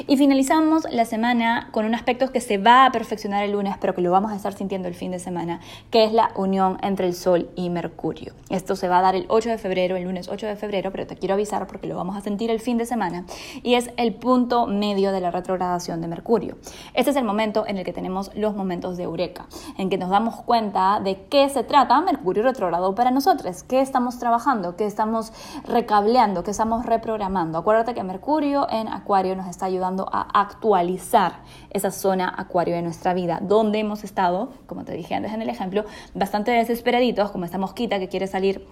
Y 0.08 0.18
finalizamos 0.18 0.86
la 0.92 1.06
semana 1.06 1.70
con 1.72 1.86
un 1.86 1.96
aspecto 1.96 2.32
que 2.32 2.40
se 2.40 2.58
va 2.58 2.86
a 2.86 2.92
perfeccionar 2.92 3.44
el 3.44 3.54
lunes, 3.54 3.76
pero 3.82 3.96
que 3.96 4.02
lo 4.02 4.12
vamos 4.12 4.32
a 4.32 4.36
estar 4.36 4.54
sintiendo 4.54 4.88
el 4.88 4.94
fin 4.94 5.12
de 5.12 5.18
semana, 5.18 5.60
que 5.90 6.04
es 6.04 6.14
la 6.14 6.32
unión 6.36 6.78
entre 6.84 7.08
el 7.08 7.16
Sol 7.16 7.50
y 7.56 7.70
Mercurio. 7.70 8.34
Esto 8.50 8.76
se 8.76 8.88
va 8.88 9.00
a 9.00 9.02
dar 9.02 9.16
el 9.16 9.26
8 9.30 9.50
de 9.50 9.58
febrero, 9.58 9.96
el 9.96 10.04
lunes 10.04 10.30
8 10.30 10.46
de 10.46 10.56
febrero, 10.56 10.92
pero 10.92 11.08
te 11.08 11.16
quiero 11.16 11.34
avisar 11.34 11.66
porque 11.66 11.88
lo 11.88 11.96
vamos 11.96 12.16
a 12.16 12.22
sentir 12.22 12.52
el 12.52 12.60
fin 12.60 12.78
de 12.78 12.86
semana, 12.86 13.26
y 13.64 13.74
es 13.74 13.90
el 13.98 14.14
punto 14.14 14.68
medio 14.68 15.12
de 15.12 15.20
la 15.20 15.32
retrogradación 15.32 16.00
de 16.02 16.08
Mercurio. 16.08 16.58
Este 16.94 17.10
es 17.10 17.18
el 17.18 17.24
momento 17.24 17.66
en 17.68 17.78
el 17.78 17.86
que 17.86 17.94
tenemos 17.94 18.30
los 18.36 18.56
momentos 18.56 18.98
de 18.98 19.04
eureka, 19.04 19.48
en 19.78 19.90
que 19.90 19.98
nos 19.98 20.10
damos 20.10 20.36
cuenta 20.42 21.00
de 21.04 21.26
qué 21.30 21.50
se 21.50 21.64
trata 21.64 22.00
Mercurio 22.02 22.44
retrogrado 22.44 22.94
para 22.94 23.10
nosotros, 23.10 23.64
qué 23.64 23.82
estamos 23.82 24.20
trabajando, 24.20 24.76
qué 24.76 24.86
estamos 24.86 25.34
recableando, 25.66 26.44
qué 26.44 26.52
estamos 26.52 26.86
reprogramando. 26.86 27.58
Acuérdate 27.58 27.96
que 27.96 28.04
Mercurio 28.04 28.68
en 28.70 28.88
Acuario 28.88 29.13
nos 29.14 29.48
está 29.48 29.68
ayudando 29.68 30.10
a 30.12 30.22
actualizar 30.42 31.44
esa 31.70 31.92
zona 31.92 32.34
acuario 32.36 32.76
de 32.76 32.82
nuestra 32.82 33.14
vida, 33.14 33.40
donde 33.42 33.80
hemos 33.80 34.04
estado, 34.04 34.50
como 34.66 34.84
te 34.84 34.94
dije 34.94 35.14
antes 35.14 35.32
en 35.34 35.42
el 35.42 35.50
ejemplo, 35.50 35.86
bastante 36.16 36.52
desesperaditos, 36.52 37.32
como 37.32 37.46
esta 37.46 37.60
mosquita 37.60 38.00
que 38.00 38.10
quiere 38.10 38.26
salir 38.28 38.68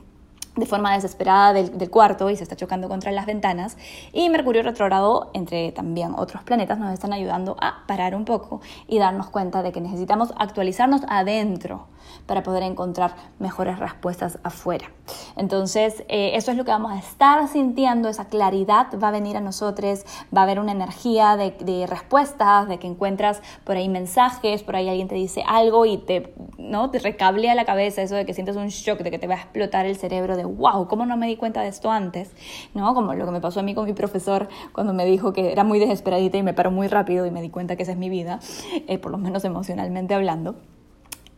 de 0.56 0.66
forma 0.66 0.94
desesperada 0.94 1.54
del, 1.54 1.78
del, 1.78 1.90
cuarto 1.90 2.30
y 2.30 2.36
se 2.36 2.44
está 2.44 2.56
chocando 2.56 2.90
contra 2.90 3.12
las 3.12 3.26
ventanas. 3.26 3.78
Y 4.12 4.30
Mercurio 4.30 4.64
retrogrado, 4.64 5.32
entre 5.34 5.72
también 5.72 6.14
otros 6.18 6.44
planetas, 6.44 6.78
nos 6.78 6.94
están 6.94 7.14
ayudando 7.14 7.56
a 7.62 7.86
parar 7.88 8.16
un 8.16 8.26
poco 8.26 8.62
y 8.88 9.00
darnos 9.00 9.30
cuenta 9.30 9.64
de 9.64 9.72
que 9.72 9.80
necesitamos 9.80 10.34
actualizarnos 10.38 11.02
adentro 11.08 11.88
para 12.26 12.44
poder 12.44 12.64
encontrar 12.64 13.16
mejores 13.40 13.80
respuestas 13.80 14.40
afuera. 14.44 14.92
Entonces, 15.36 16.04
eh, 16.08 16.32
eso 16.36 16.52
es 16.52 16.58
lo 16.58 16.66
que 16.66 16.72
vamos 16.72 16.92
a 16.92 17.00
estar 17.00 17.48
sintiendo, 17.48 18.10
esa 18.10 18.26
claridad 18.26 18.88
va 19.02 19.10
a 19.10 19.12
venir 19.12 19.38
a 19.38 19.42
nosotros, 19.42 20.06
va 20.36 20.42
a 20.42 20.44
haber 20.44 20.60
una 20.60 20.72
energía 20.72 21.36
de, 21.36 21.52
de 21.52 21.88
respuestas, 21.88 22.68
de 22.68 22.80
que 22.80 22.88
encuentras 22.88 23.42
por 23.64 23.76
ahí 23.76 23.90
mensajes, 23.90 24.64
por 24.64 24.76
ahí 24.76 24.90
alguien 24.90 25.08
te 25.08 25.16
dice 25.16 25.44
algo 25.48 25.86
y 25.86 25.98
te, 25.98 26.34
¿no? 26.58 26.90
te 26.92 27.00
recablea 27.00 27.56
la 27.56 27.66
cabeza 27.66 28.02
eso 28.02 28.16
de 28.16 28.26
que 28.26 28.34
sientes 28.34 28.56
un 28.56 28.68
shock, 28.68 29.00
de 29.00 29.12
que 29.12 29.20
te 29.20 29.28
va 29.28 29.36
a 29.36 29.38
explotar 29.38 29.86
el 29.86 29.96
cerebro, 29.98 30.38
wow, 30.44 30.88
¿cómo 30.88 31.06
no 31.06 31.18
me 31.18 31.28
di 31.28 31.36
cuenta 31.36 31.62
de 31.62 31.68
esto 31.68 31.92
antes? 31.92 32.32
¿No? 32.74 32.94
Como 32.94 33.14
lo 33.14 33.26
que 33.26 33.32
me 33.32 33.42
pasó 33.42 33.60
a 33.60 33.64
mí 33.64 33.76
con 33.76 33.86
mi 33.86 33.94
profesor 33.94 34.50
cuando 34.74 34.94
me 34.94 35.06
dijo 35.06 35.34
que 35.34 35.52
era 35.52 35.64
muy 35.64 35.80
desesperadita 35.80 36.38
y 36.38 36.44
me 36.44 36.54
paró 36.54 36.72
muy 36.72 36.88
rápido 36.88 37.26
y 37.26 37.32
me 37.32 37.42
di 37.42 37.50
cuenta 37.50 37.76
que 37.76 37.84
esa 37.84 37.92
es 37.94 37.98
mi 37.98 38.10
vida, 38.10 38.40
eh, 38.88 38.98
por 38.98 39.12
lo 39.12 39.18
menos 39.18 39.46
emocionalmente 39.46 40.14
hablando. 40.14 40.56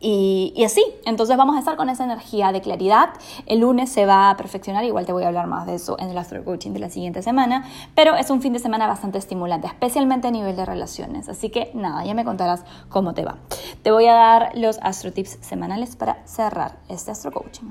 Y, 0.06 0.62
así, 0.66 0.84
entonces 1.06 1.34
vamos 1.38 1.56
a 1.56 1.60
estar 1.60 1.76
con 1.76 1.88
esa 1.88 2.04
energía 2.04 2.52
de 2.52 2.60
claridad. 2.60 3.14
El 3.46 3.60
lunes 3.60 3.90
se 3.90 4.04
va 4.04 4.28
a 4.28 4.36
perfeccionar, 4.36 4.84
igual 4.84 5.06
te 5.06 5.12
voy 5.12 5.22
a 5.24 5.28
hablar 5.28 5.46
más 5.46 5.66
de 5.66 5.76
eso 5.76 5.96
en 5.98 6.10
el 6.10 6.18
Astro 6.18 6.44
Coaching 6.44 6.72
de 6.72 6.78
la 6.78 6.90
siguiente 6.90 7.22
semana, 7.22 7.64
pero 7.94 8.14
es 8.14 8.28
un 8.28 8.42
fin 8.42 8.52
de 8.52 8.58
semana 8.58 8.86
bastante 8.86 9.16
estimulante, 9.16 9.66
especialmente 9.66 10.28
a 10.28 10.30
nivel 10.30 10.56
de 10.56 10.66
relaciones. 10.66 11.30
Así 11.30 11.48
que 11.48 11.70
nada, 11.72 12.04
ya 12.04 12.12
me 12.12 12.26
contarás 12.26 12.64
cómo 12.90 13.14
te 13.14 13.24
va. 13.24 13.38
Te 13.82 13.92
voy 13.92 14.04
a 14.04 14.12
dar 14.12 14.52
los 14.54 14.78
Astro 14.82 15.10
Tips 15.10 15.38
semanales 15.40 15.96
para 15.96 16.18
cerrar 16.26 16.76
este 16.90 17.10
Astro 17.10 17.32
Coaching. 17.32 17.70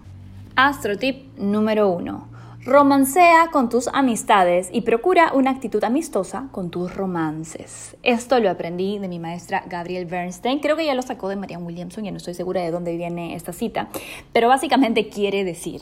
Astro 0.56 0.98
Tip 1.00 1.36
número 1.40 1.90
uno 1.90 2.28
Romancea 2.66 3.50
con 3.52 3.68
tus 3.68 3.90
amistades 3.90 4.70
y 4.72 4.82
procura 4.82 5.34
una 5.34 5.52
actitud 5.52 5.84
amistosa 5.84 6.48
con 6.52 6.70
tus 6.70 6.96
romances. 6.96 7.98
Esto 8.04 8.40
lo 8.40 8.50
aprendí 8.50 9.00
de 9.00 9.10
mi 9.10 9.20
maestra 9.20 9.66
Gabriel 9.68 10.06
Bernstein. 10.06 10.60
Creo 10.60 10.78
que 10.78 10.86
ya 10.86 10.94
lo 10.94 11.02
sacó 11.02 11.28
de 11.28 11.36
Marianne 11.36 11.66
Williamson, 11.66 12.06
ya 12.06 12.12
no 12.12 12.18
estoy 12.18 12.36
segura 12.36 12.62
de 12.62 12.72
dónde 12.72 12.96
viene 12.96 13.36
esta 13.36 13.52
cita, 13.52 13.90
pero 14.32 14.48
básicamente 14.48 15.10
quiere 15.10 15.44
decir 15.44 15.82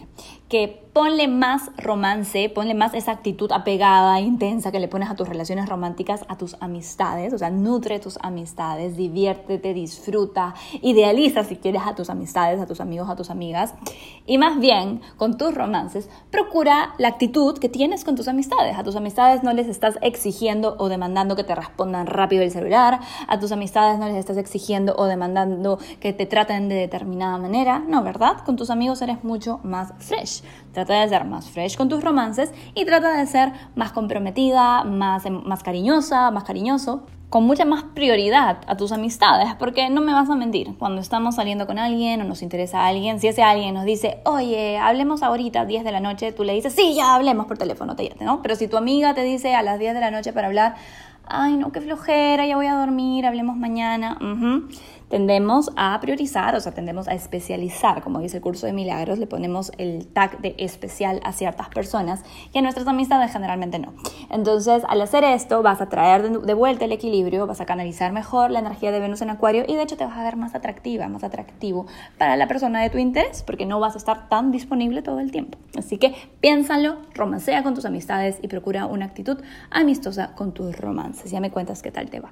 que 0.50 0.90
ponle 0.94 1.28
más 1.28 1.72
romance, 1.78 2.50
ponle 2.50 2.74
más 2.74 2.94
esa 2.94 3.12
actitud 3.12 3.52
apegada, 3.52 4.20
intensa 4.20 4.72
que 4.72 4.80
le 4.80 4.88
pones 4.88 5.10
a 5.10 5.16
tus 5.16 5.28
relaciones 5.28 5.70
románticas, 5.70 6.26
a 6.28 6.38
tus 6.38 6.58
amistades, 6.60 7.34
o 7.34 7.38
sea, 7.38 7.50
nutre 7.50 8.00
tus 8.00 8.18
amistades, 8.22 8.98
diviértete, 8.98 9.74
disfruta, 9.74 10.54
idealiza 10.82 11.44
si 11.44 11.56
quieres 11.56 11.84
a 11.86 11.96
tus 11.96 12.10
amistades, 12.10 12.60
a 12.60 12.66
tus 12.66 12.82
amigos, 12.82 13.10
a 13.10 13.16
tus 13.16 13.30
amigas, 13.30 13.74
y 14.26 14.38
más 14.38 14.60
bien 14.60 15.02
con 15.18 15.38
tus 15.38 15.54
romances, 15.54 16.10
procura 16.30 16.94
la 16.98 17.08
actitud 17.08 17.58
que 17.58 17.70
tienes 17.70 18.04
con 18.04 18.16
tus 18.16 18.28
amistades. 18.28 18.78
A 18.78 18.84
tus 18.84 18.96
amistades 18.96 19.44
no 19.44 19.54
les 19.54 19.68
estás 19.68 19.98
exigiendo 20.02 20.76
o 20.78 20.90
demandando 20.90 21.36
que 21.36 21.44
te 21.44 21.56
respondan 21.56 22.08
rápido 22.08 22.44
el 22.44 22.52
celular. 22.52 23.00
A 23.28 23.40
tus 23.40 23.52
amistades 23.52 24.00
no 24.00 24.08
les 24.08 24.18
estás 24.18 24.38
exigiendo 24.38 24.96
o 24.98 25.06
demandando 25.06 25.80
que 26.00 26.14
te 26.14 26.26
traten 26.26 26.70
de 26.70 26.76
determinada 26.76 27.38
manera. 27.38 27.80
No, 27.80 28.04
¿verdad? 28.04 28.44
Con 28.46 28.56
tus 28.56 28.70
amigos 28.70 29.02
eres 29.02 29.24
mucho 29.24 29.60
más 29.64 29.94
fresh. 29.98 30.44
Trata 30.72 31.02
de 31.02 31.10
ser 31.10 31.26
más 31.26 31.50
fresh 31.50 31.78
con 31.78 31.90
tus 31.90 32.04
romances 32.04 32.54
y 32.76 32.86
trata 32.86 33.18
de 33.18 33.26
ser 33.26 33.52
más 33.76 33.92
comprometida, 33.92 34.84
más, 34.84 35.24
más 35.30 35.64
cariñosa, 35.64 36.32
más 36.32 36.44
cariñoso 36.44 37.04
con 37.32 37.46
mucha 37.46 37.64
más 37.64 37.84
prioridad 37.84 38.58
a 38.68 38.76
tus 38.76 38.92
amistades, 38.92 39.56
porque 39.58 39.90
no 39.90 40.02
me 40.02 40.12
vas 40.12 40.30
a 40.30 40.36
mentir, 40.36 40.76
cuando 40.78 41.00
estamos 41.00 41.36
saliendo 41.36 41.66
con 41.66 41.80
alguien 41.80 42.20
o 42.20 42.26
nos 42.26 42.42
interesa 42.42 42.82
a 42.82 42.88
alguien, 42.88 43.22
si 43.22 43.30
ese 43.30 43.42
alguien 43.42 43.74
nos 43.74 43.86
dice, 43.86 44.20
oye, 44.26 44.78
hablemos 44.78 45.24
ahorita, 45.24 45.64
10 45.64 45.86
de 45.86 45.92
la 45.94 46.02
noche, 46.02 46.34
tú 46.34 46.44
le 46.44 46.52
dices, 46.52 46.74
sí, 46.74 46.94
ya 46.94 47.16
hablemos 47.16 47.46
por 47.46 47.58
teléfono, 47.58 47.96
te 47.96 48.14
¿no? 48.20 48.42
Pero 48.42 48.58
si 48.58 48.68
tu 48.68 48.76
amiga 48.76 49.14
te 49.14 49.24
dice 49.24 49.56
a 49.56 49.64
las 49.64 49.80
10 49.80 49.94
de 49.94 50.02
la 50.02 50.12
noche 50.12 50.34
para 50.34 50.48
hablar, 50.48 50.76
ay, 51.26 51.56
no, 51.56 51.72
qué 51.72 51.80
flojera, 51.80 52.46
ya 52.46 52.58
voy 52.58 52.68
a 52.68 52.74
dormir, 52.74 53.26
hablemos 53.26 53.56
mañana, 53.56 54.18
tendemos 55.12 55.70
a 55.76 56.00
priorizar, 56.00 56.56
o 56.56 56.62
sea, 56.62 56.72
tendemos 56.72 57.10
a 57.10 57.14
especializar, 57.14 58.02
como 58.02 58.20
dice 58.20 58.38
el 58.38 58.42
curso 58.42 58.66
de 58.66 58.72
milagros, 58.72 59.20
le 59.20 59.28
ponemos 59.28 59.74
el 59.78 60.08
tag 60.08 60.40
de 60.40 60.56
especial 60.58 61.20
a 61.26 61.34
ciertas 61.34 61.68
personas 61.68 62.24
y 62.54 62.58
a 62.58 62.62
nuestras 62.62 62.88
amistades 62.88 63.32
generalmente 63.32 63.78
no. 63.78 63.94
Entonces, 64.30 64.84
al 64.88 65.02
hacer 65.02 65.26
esto, 65.26 65.62
vas 65.62 65.82
a 65.82 65.90
traer 65.90 66.32
de 66.32 66.54
vuelta 66.54 66.86
el 66.86 66.94
equilibrio, 66.94 67.46
vas 67.46 67.60
a 67.60 67.66
canalizar 67.66 68.14
mejor 68.14 68.52
la 68.52 68.60
energía 68.60 68.92
de 68.92 69.02
Venus 69.02 69.22
en 69.22 69.30
Acuario 69.30 69.66
y 69.68 69.76
de 69.76 69.84
hecho 69.84 69.98
te 69.98 70.06
vas 70.06 70.18
a 70.18 70.24
ver 70.24 70.38
más 70.38 70.56
atractiva, 70.56 71.10
más 71.10 71.26
atractivo 71.26 71.88
para 72.18 72.38
la 72.38 72.48
persona 72.48 72.82
de 72.82 72.90
tu 72.90 72.98
interés, 72.98 73.44
porque 73.44 73.66
no 73.66 73.82
vas 73.82 73.96
a 73.96 73.98
estar 73.98 74.30
tan 74.30 74.52
disponible 74.52 75.02
todo 75.02 75.20
el 75.20 75.30
tiempo. 75.30 75.58
Así 75.78 75.98
que 75.98 76.16
piénsalo, 76.40 77.00
romancea 77.14 77.64
con 77.64 77.76
tus 77.76 77.84
amistades 77.84 78.40
y 78.42 78.48
procura 78.48 78.86
una 78.86 79.08
actitud 79.08 79.42
amistosa 79.72 80.36
con 80.36 80.54
tus 80.54 80.78
romances. 80.78 81.32
Ya 81.32 81.42
me 81.42 81.52
cuentas 81.52 81.82
qué 81.82 81.92
tal 81.92 82.10
te 82.10 82.22
va. 82.22 82.32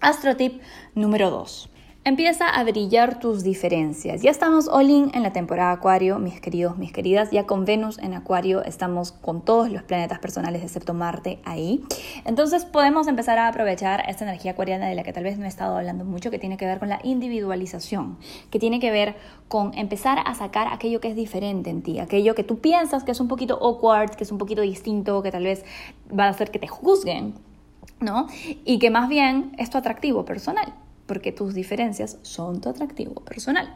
Astro 0.00 0.36
tip 0.36 0.62
número 0.94 1.28
2. 1.28 1.68
Empieza 2.08 2.48
a 2.48 2.64
brillar 2.64 3.20
tus 3.20 3.44
diferencias. 3.44 4.22
Ya 4.22 4.30
estamos 4.30 4.66
all 4.66 4.88
in 4.88 5.10
en 5.12 5.22
la 5.22 5.34
temporada 5.34 5.72
Acuario, 5.72 6.18
mis 6.18 6.40
queridos, 6.40 6.78
mis 6.78 6.90
queridas. 6.90 7.30
Ya 7.32 7.44
con 7.44 7.66
Venus 7.66 7.98
en 7.98 8.14
Acuario 8.14 8.64
estamos 8.64 9.12
con 9.12 9.44
todos 9.44 9.70
los 9.70 9.82
planetas 9.82 10.18
personales 10.18 10.62
excepto 10.62 10.94
Marte 10.94 11.38
ahí. 11.44 11.84
Entonces 12.24 12.64
podemos 12.64 13.08
empezar 13.08 13.36
a 13.36 13.46
aprovechar 13.46 14.08
esta 14.08 14.24
energía 14.24 14.52
acuariana 14.52 14.86
de 14.86 14.94
la 14.94 15.02
que 15.02 15.12
tal 15.12 15.24
vez 15.24 15.36
no 15.36 15.44
he 15.44 15.48
estado 15.48 15.76
hablando 15.76 16.06
mucho, 16.06 16.30
que 16.30 16.38
tiene 16.38 16.56
que 16.56 16.64
ver 16.64 16.78
con 16.78 16.88
la 16.88 16.98
individualización, 17.02 18.16
que 18.50 18.58
tiene 18.58 18.80
que 18.80 18.90
ver 18.90 19.16
con 19.48 19.76
empezar 19.76 20.16
a 20.24 20.34
sacar 20.34 20.68
aquello 20.72 21.02
que 21.02 21.08
es 21.08 21.14
diferente 21.14 21.68
en 21.68 21.82
ti, 21.82 21.98
aquello 21.98 22.34
que 22.34 22.42
tú 22.42 22.58
piensas 22.58 23.04
que 23.04 23.10
es 23.10 23.20
un 23.20 23.28
poquito 23.28 23.58
awkward, 23.60 24.12
que 24.12 24.24
es 24.24 24.32
un 24.32 24.38
poquito 24.38 24.62
distinto, 24.62 25.22
que 25.22 25.30
tal 25.30 25.44
vez 25.44 25.62
va 26.10 26.24
a 26.24 26.28
hacer 26.30 26.50
que 26.50 26.58
te 26.58 26.68
juzguen, 26.68 27.34
¿no? 28.00 28.28
Y 28.64 28.78
que 28.78 28.88
más 28.88 29.10
bien 29.10 29.52
es 29.58 29.68
tu 29.68 29.76
atractivo 29.76 30.24
personal 30.24 30.72
porque 31.08 31.32
tus 31.32 31.54
diferencias 31.54 32.18
son 32.22 32.60
tu 32.60 32.68
atractivo 32.68 33.14
personal. 33.24 33.74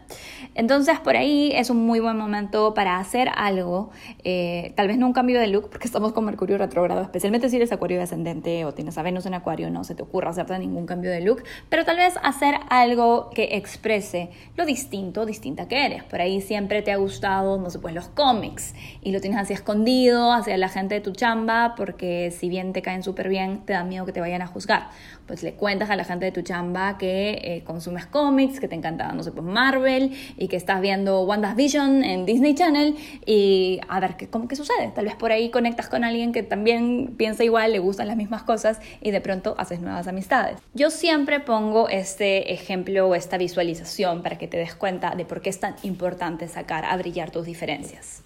Entonces, 0.55 1.01
por 1.01 1.17
ahí 1.17 1.51
es 1.55 1.71
un 1.71 1.85
muy 1.85 1.99
buen 1.99 2.17
momento 2.17 2.75
para 2.75 2.99
hacer 2.99 3.31
algo, 3.35 3.91
eh, 4.23 4.73
tal 4.77 4.87
vez 4.87 4.99
no 4.99 5.07
un 5.07 5.15
cambio 5.15 5.41
de 5.41 5.49
look, 5.49 5.71
porque 5.71 5.87
estamos 5.87 6.13
con 6.13 6.25
Mercurio 6.25 6.59
retrogrado, 6.59 7.03
especialmente 7.03 7.49
si 7.49 7.57
eres 7.57 7.73
Acuario 7.73 8.01
ascendente 8.03 8.65
o 8.65 8.75
tienes 8.75 8.99
a 8.99 9.03
Venus 9.03 9.27
en 9.27 9.35
Acuario, 9.35 9.71
no 9.71 9.83
se 9.83 9.95
te 9.95 10.03
ocurra 10.03 10.31
hacerte 10.31 10.59
ningún 10.59 10.87
cambio 10.87 11.11
de 11.11 11.23
look, 11.23 11.43
pero 11.69 11.85
tal 11.85 11.97
vez 11.97 12.15
hacer 12.23 12.55
algo 12.69 13.31
que 13.31 13.57
exprese 13.57 14.31
lo 14.57 14.67
distinto, 14.67 15.25
distinta 15.25 15.69
que 15.69 15.87
eres. 15.87 16.05
Por 16.05 16.21
ahí 16.21 16.41
siempre 16.41 16.83
te 16.83 16.93
ha 16.93 16.97
gustado, 16.97 17.59
no 17.59 17.71
sé, 17.71 17.79
pues 17.79 17.95
los 17.95 18.09
cómics 18.09 18.75
y 19.01 19.13
lo 19.13 19.21
tienes 19.21 19.41
así 19.41 19.55
escondido 19.55 20.33
hacia 20.33 20.57
la 20.59 20.69
gente 20.69 20.97
de 20.97 21.01
tu 21.01 21.13
chamba, 21.13 21.75
porque 21.77 22.31
si 22.31 22.49
bien 22.49 22.73
te 22.73 22.83
caen 22.83 23.03
súper 23.03 23.29
bien, 23.29 23.65
te 23.65 23.73
da 23.73 23.85
miedo 23.85 24.05
que 24.05 24.13
te 24.13 24.21
vayan 24.21 24.43
a 24.43 24.47
juzgar. 24.47 24.91
Pues 25.33 25.43
le 25.43 25.55
cuentas 25.55 25.89
a 25.89 25.97
la 25.97 26.05
gente 26.05 26.27
de 26.27 26.31
tu 26.31 26.43
chamba 26.43 26.99
que 26.99 27.41
eh, 27.43 27.63
consumes 27.65 28.05
cómics, 28.05 28.61
que 28.61 28.69
te 28.69 28.75
encanta, 28.75 29.11
no 29.13 29.23
sé, 29.23 29.33
pues 29.33 29.47
Marvel 29.47 30.13
y 30.37 30.47
que 30.49 30.57
estás 30.57 30.83
viendo 30.83 31.23
WandaVision 31.23 32.05
en 32.05 32.27
Disney 32.27 32.55
Channel 32.55 32.95
y 33.25 33.81
a 33.89 33.99
ver 33.99 34.19
qué, 34.19 34.29
cómo, 34.29 34.47
qué 34.47 34.57
sucede. 34.57 34.93
Tal 34.95 35.07
vez 35.07 35.15
por 35.15 35.33
ahí 35.33 35.51
conectas 35.51 35.89
con 35.89 36.05
alguien 36.05 36.33
que 36.33 36.43
también 36.43 37.15
piensa 37.17 37.45
igual, 37.45 37.73
le 37.73 37.79
gustan 37.79 38.09
las 38.09 38.19
mismas 38.19 38.43
cosas 38.43 38.79
y 39.01 39.11
de 39.11 39.23
pronto 39.23 39.55
haces 39.57 39.81
nuevas 39.81 40.07
amistades. 40.07 40.59
Yo 40.75 40.91
siempre 40.91 41.41
pongo 41.41 41.89
este 41.89 42.53
ejemplo 42.53 43.09
o 43.09 43.15
esta 43.15 43.39
visualización 43.39 44.23
para 44.23 44.37
que 44.37 44.49
te 44.49 44.59
des 44.59 44.75
cuenta 44.75 45.15
de 45.15 45.25
por 45.25 45.41
qué 45.41 45.49
es 45.49 45.59
tan 45.59 45.77
importante 45.83 46.47
sacar 46.47 46.85
a 46.85 46.95
brillar 46.99 47.31
tus 47.31 47.47
diferencias. 47.47 48.23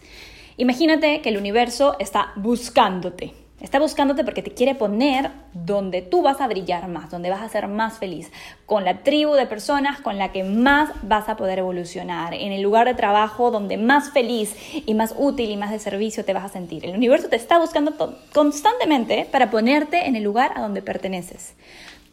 Imagínate 0.56 1.20
que 1.20 1.28
el 1.28 1.36
universo 1.36 1.94
está 2.00 2.32
buscándote 2.34 3.45
Está 3.60 3.78
buscándote 3.78 4.22
porque 4.22 4.42
te 4.42 4.52
quiere 4.52 4.74
poner 4.74 5.30
donde 5.54 6.02
tú 6.02 6.20
vas 6.20 6.42
a 6.42 6.46
brillar 6.46 6.88
más, 6.88 7.10
donde 7.10 7.30
vas 7.30 7.40
a 7.40 7.48
ser 7.48 7.68
más 7.68 7.98
feliz, 7.98 8.30
con 8.66 8.84
la 8.84 9.02
tribu 9.02 9.32
de 9.32 9.46
personas 9.46 9.98
con 10.02 10.18
la 10.18 10.30
que 10.30 10.44
más 10.44 10.90
vas 11.02 11.30
a 11.30 11.38
poder 11.38 11.60
evolucionar, 11.60 12.34
en 12.34 12.52
el 12.52 12.60
lugar 12.60 12.86
de 12.86 12.92
trabajo 12.92 13.50
donde 13.50 13.78
más 13.78 14.10
feliz 14.10 14.54
y 14.84 14.92
más 14.92 15.14
útil 15.16 15.50
y 15.50 15.56
más 15.56 15.70
de 15.70 15.78
servicio 15.78 16.22
te 16.22 16.34
vas 16.34 16.44
a 16.44 16.48
sentir. 16.50 16.84
El 16.84 16.94
universo 16.94 17.30
te 17.30 17.36
está 17.36 17.58
buscando 17.58 17.94
constantemente 18.34 19.26
para 19.32 19.50
ponerte 19.50 20.06
en 20.06 20.16
el 20.16 20.22
lugar 20.22 20.52
a 20.54 20.60
donde 20.60 20.82
perteneces. 20.82 21.54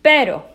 Pero 0.02 0.46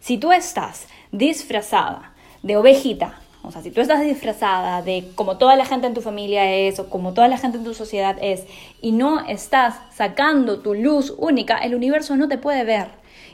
si 0.00 0.16
tú 0.16 0.32
estás 0.32 0.86
disfrazada 1.12 2.14
de 2.42 2.56
ovejita, 2.56 3.20
o 3.48 3.50
sea, 3.50 3.62
si 3.62 3.70
tú 3.70 3.80
estás 3.80 4.02
disfrazada 4.02 4.82
de 4.82 5.10
como 5.14 5.38
toda 5.38 5.56
la 5.56 5.64
gente 5.64 5.86
en 5.86 5.94
tu 5.94 6.02
familia 6.02 6.52
es 6.52 6.78
o 6.78 6.90
como 6.90 7.14
toda 7.14 7.28
la 7.28 7.38
gente 7.38 7.56
en 7.56 7.64
tu 7.64 7.72
sociedad 7.72 8.18
es 8.20 8.44
y 8.82 8.92
no 8.92 9.24
estás 9.26 9.76
sacando 9.90 10.60
tu 10.60 10.74
luz 10.74 11.14
única, 11.16 11.56
el 11.56 11.74
universo 11.74 12.14
no 12.14 12.28
te 12.28 12.36
puede 12.36 12.64
ver. 12.64 12.88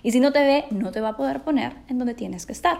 Y 0.05 0.13
si 0.13 0.21
no 0.21 0.31
te 0.31 0.45
ve, 0.45 0.67
no 0.71 0.93
te 0.93 1.01
va 1.01 1.09
a 1.11 1.17
poder 1.17 1.43
poner 1.43 1.73
en 1.89 1.99
donde 1.99 2.15
tienes 2.15 2.47
que 2.47 2.53
estar. 2.53 2.79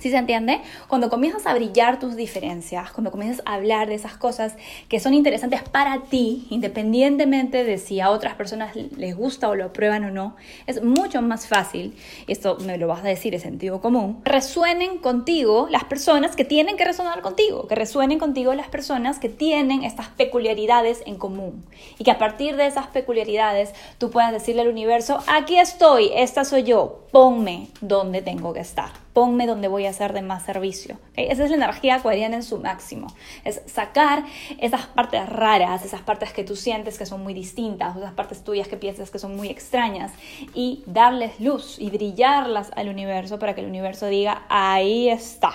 ¿Sí 0.00 0.10
se 0.10 0.16
entiende? 0.16 0.60
Cuando 0.86 1.10
comienzas 1.10 1.46
a 1.46 1.54
brillar 1.54 1.98
tus 1.98 2.14
diferencias, 2.14 2.92
cuando 2.92 3.10
comienzas 3.10 3.42
a 3.44 3.54
hablar 3.54 3.88
de 3.88 3.94
esas 3.94 4.16
cosas 4.16 4.54
que 4.88 5.00
son 5.00 5.12
interesantes 5.12 5.62
para 5.62 6.02
ti, 6.02 6.46
independientemente 6.50 7.64
de 7.64 7.78
si 7.78 8.00
a 8.00 8.10
otras 8.10 8.34
personas 8.34 8.76
les 8.76 9.16
gusta 9.16 9.48
o 9.48 9.54
lo 9.54 9.64
aprueban 9.64 10.04
o 10.04 10.10
no, 10.10 10.36
es 10.66 10.82
mucho 10.82 11.20
más 11.20 11.48
fácil, 11.48 11.96
esto 12.28 12.58
me 12.64 12.78
lo 12.78 12.86
vas 12.86 13.04
a 13.04 13.08
decir, 13.08 13.34
es 13.34 13.42
sentido 13.42 13.80
común, 13.80 14.20
resuenen 14.24 14.98
contigo 14.98 15.66
las 15.70 15.84
personas 15.84 16.36
que 16.36 16.44
tienen 16.44 16.76
que 16.76 16.84
resonar 16.84 17.20
contigo, 17.20 17.66
que 17.66 17.74
resuenen 17.74 18.18
contigo 18.18 18.54
las 18.54 18.68
personas 18.68 19.18
que 19.18 19.28
tienen 19.28 19.82
estas 19.82 20.08
peculiaridades 20.08 21.02
en 21.06 21.16
común 21.16 21.64
y 21.98 22.04
que 22.04 22.10
a 22.10 22.18
partir 22.18 22.56
de 22.56 22.66
esas 22.66 22.86
peculiaridades 22.86 23.72
tú 23.98 24.10
puedas 24.10 24.32
decirle 24.32 24.62
al 24.62 24.68
universo, 24.68 25.18
aquí 25.26 25.58
estoy, 25.58 26.10
esta 26.14 26.44
soy 26.44 26.62
yo, 26.62 27.06
ponme 27.10 27.68
donde 27.80 28.22
tengo 28.22 28.52
que 28.52 28.60
estar 28.60 29.07
ponme 29.12 29.46
donde 29.46 29.68
voy 29.68 29.86
a 29.86 29.90
hacer 29.90 30.12
de 30.12 30.22
más 30.22 30.44
servicio. 30.44 30.98
Esa 31.16 31.44
es 31.44 31.50
la 31.50 31.56
energía 31.56 31.96
acuariana 31.96 32.36
en 32.36 32.42
su 32.42 32.58
máximo. 32.58 33.08
Es 33.44 33.62
sacar 33.66 34.24
esas 34.58 34.86
partes 34.86 35.28
raras, 35.28 35.84
esas 35.84 36.02
partes 36.02 36.32
que 36.32 36.44
tú 36.44 36.56
sientes 36.56 36.98
que 36.98 37.06
son 37.06 37.22
muy 37.22 37.34
distintas, 37.34 37.96
esas 37.96 38.12
partes 38.12 38.44
tuyas 38.44 38.68
que 38.68 38.76
piensas 38.76 39.10
que 39.10 39.18
son 39.18 39.36
muy 39.36 39.48
extrañas 39.48 40.12
y 40.54 40.82
darles 40.86 41.40
luz 41.40 41.78
y 41.78 41.90
brillarlas 41.90 42.70
al 42.76 42.88
universo 42.88 43.38
para 43.38 43.54
que 43.54 43.60
el 43.60 43.66
universo 43.66 44.06
diga, 44.06 44.42
ahí 44.48 45.08
está. 45.08 45.52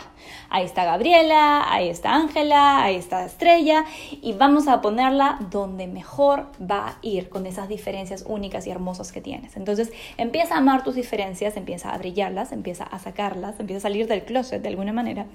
Ahí 0.56 0.66
está 0.66 0.86
Gabriela, 0.86 1.66
ahí 1.68 1.90
está 1.90 2.14
Ángela, 2.14 2.84
ahí 2.84 2.96
está 2.96 3.26
Estrella 3.26 3.86
y 4.22 4.34
vamos 4.34 4.68
a 4.68 4.82
ponerla 4.82 5.40
donde 5.50 5.88
mejor 5.88 6.46
va 6.62 6.90
a 6.90 6.98
ir 7.02 7.30
con 7.30 7.48
esas 7.48 7.68
diferencias 7.68 8.24
únicas 8.28 8.68
y 8.68 8.70
hermosas 8.70 9.12
que 9.12 9.20
tienes. 9.20 9.58
Entonces 9.58 9.92
empieza 10.16 10.54
a 10.54 10.60
amar 10.60 10.84
tus 10.84 10.94
diferencias, 10.94 11.58
empieza 11.58 11.92
a 11.92 11.98
brillarlas, 11.98 12.52
empieza 12.52 12.84
a 12.84 13.00
sacarlas 13.00 13.60
empieza 13.60 13.80
a 13.80 13.90
salir 13.90 14.06
del 14.08 14.26
closet 14.26 14.62
de 14.62 14.70
alguna 14.70 14.94
manera. 14.94 15.26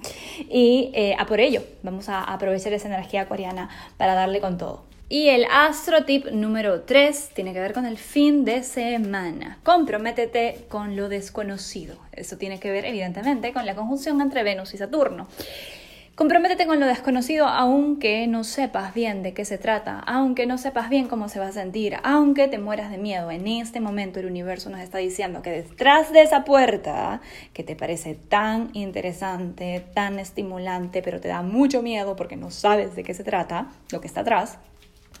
Y 0.49 0.89
eh, 0.93 1.17
a 1.19 1.25
por 1.25 1.41
ello, 1.41 1.63
vamos 1.83 2.07
a 2.07 2.23
aprovechar 2.23 2.71
esa 2.71 2.87
energía 2.87 3.23
acuariana 3.23 3.69
para 3.97 4.13
darle 4.13 4.39
con 4.39 4.57
todo. 4.57 4.83
Y 5.11 5.29
el 5.29 5.45
astro 5.49 6.05
tip 6.05 6.27
número 6.27 6.81
3 6.81 7.31
tiene 7.33 7.51
que 7.51 7.59
ver 7.59 7.73
con 7.73 7.87
el 7.87 7.97
fin 7.97 8.45
de 8.45 8.61
semana. 8.61 9.57
Comprométete 9.63 10.67
con 10.69 10.95
lo 10.95 11.09
desconocido. 11.09 11.97
Eso 12.11 12.37
tiene 12.37 12.59
que 12.59 12.69
ver 12.69 12.85
evidentemente 12.85 13.51
con 13.51 13.65
la 13.65 13.73
conjunción 13.73 14.21
entre 14.21 14.43
Venus 14.43 14.75
y 14.75 14.77
Saturno. 14.77 15.27
Comprométete 16.13 16.67
con 16.67 16.79
lo 16.79 16.85
desconocido 16.85 17.47
aunque 17.47 18.27
no 18.27 18.43
sepas 18.43 18.93
bien 18.93 19.23
de 19.23 19.33
qué 19.33 19.45
se 19.45 19.57
trata, 19.57 19.99
aunque 19.99 20.45
no 20.45 20.59
sepas 20.59 20.89
bien 20.89 21.07
cómo 21.07 21.27
se 21.27 21.39
va 21.39 21.47
a 21.47 21.53
sentir, 21.53 21.95
aunque 22.03 22.47
te 22.47 22.59
mueras 22.59 22.91
de 22.91 22.99
miedo. 22.99 23.31
En 23.31 23.47
este 23.47 23.79
momento 23.79 24.19
el 24.19 24.27
universo 24.27 24.69
nos 24.69 24.81
está 24.81 24.99
diciendo 24.99 25.41
que 25.41 25.49
detrás 25.49 26.11
de 26.11 26.21
esa 26.21 26.43
puerta, 26.43 27.21
que 27.53 27.63
te 27.63 27.75
parece 27.75 28.13
tan 28.13 28.69
interesante, 28.73 29.83
tan 29.95 30.19
estimulante, 30.19 31.01
pero 31.01 31.19
te 31.19 31.29
da 31.29 31.41
mucho 31.41 31.81
miedo 31.81 32.15
porque 32.15 32.35
no 32.35 32.51
sabes 32.51 32.95
de 32.95 33.03
qué 33.03 33.15
se 33.15 33.23
trata, 33.23 33.69
lo 33.91 34.01
que 34.01 34.07
está 34.07 34.21
atrás, 34.21 34.59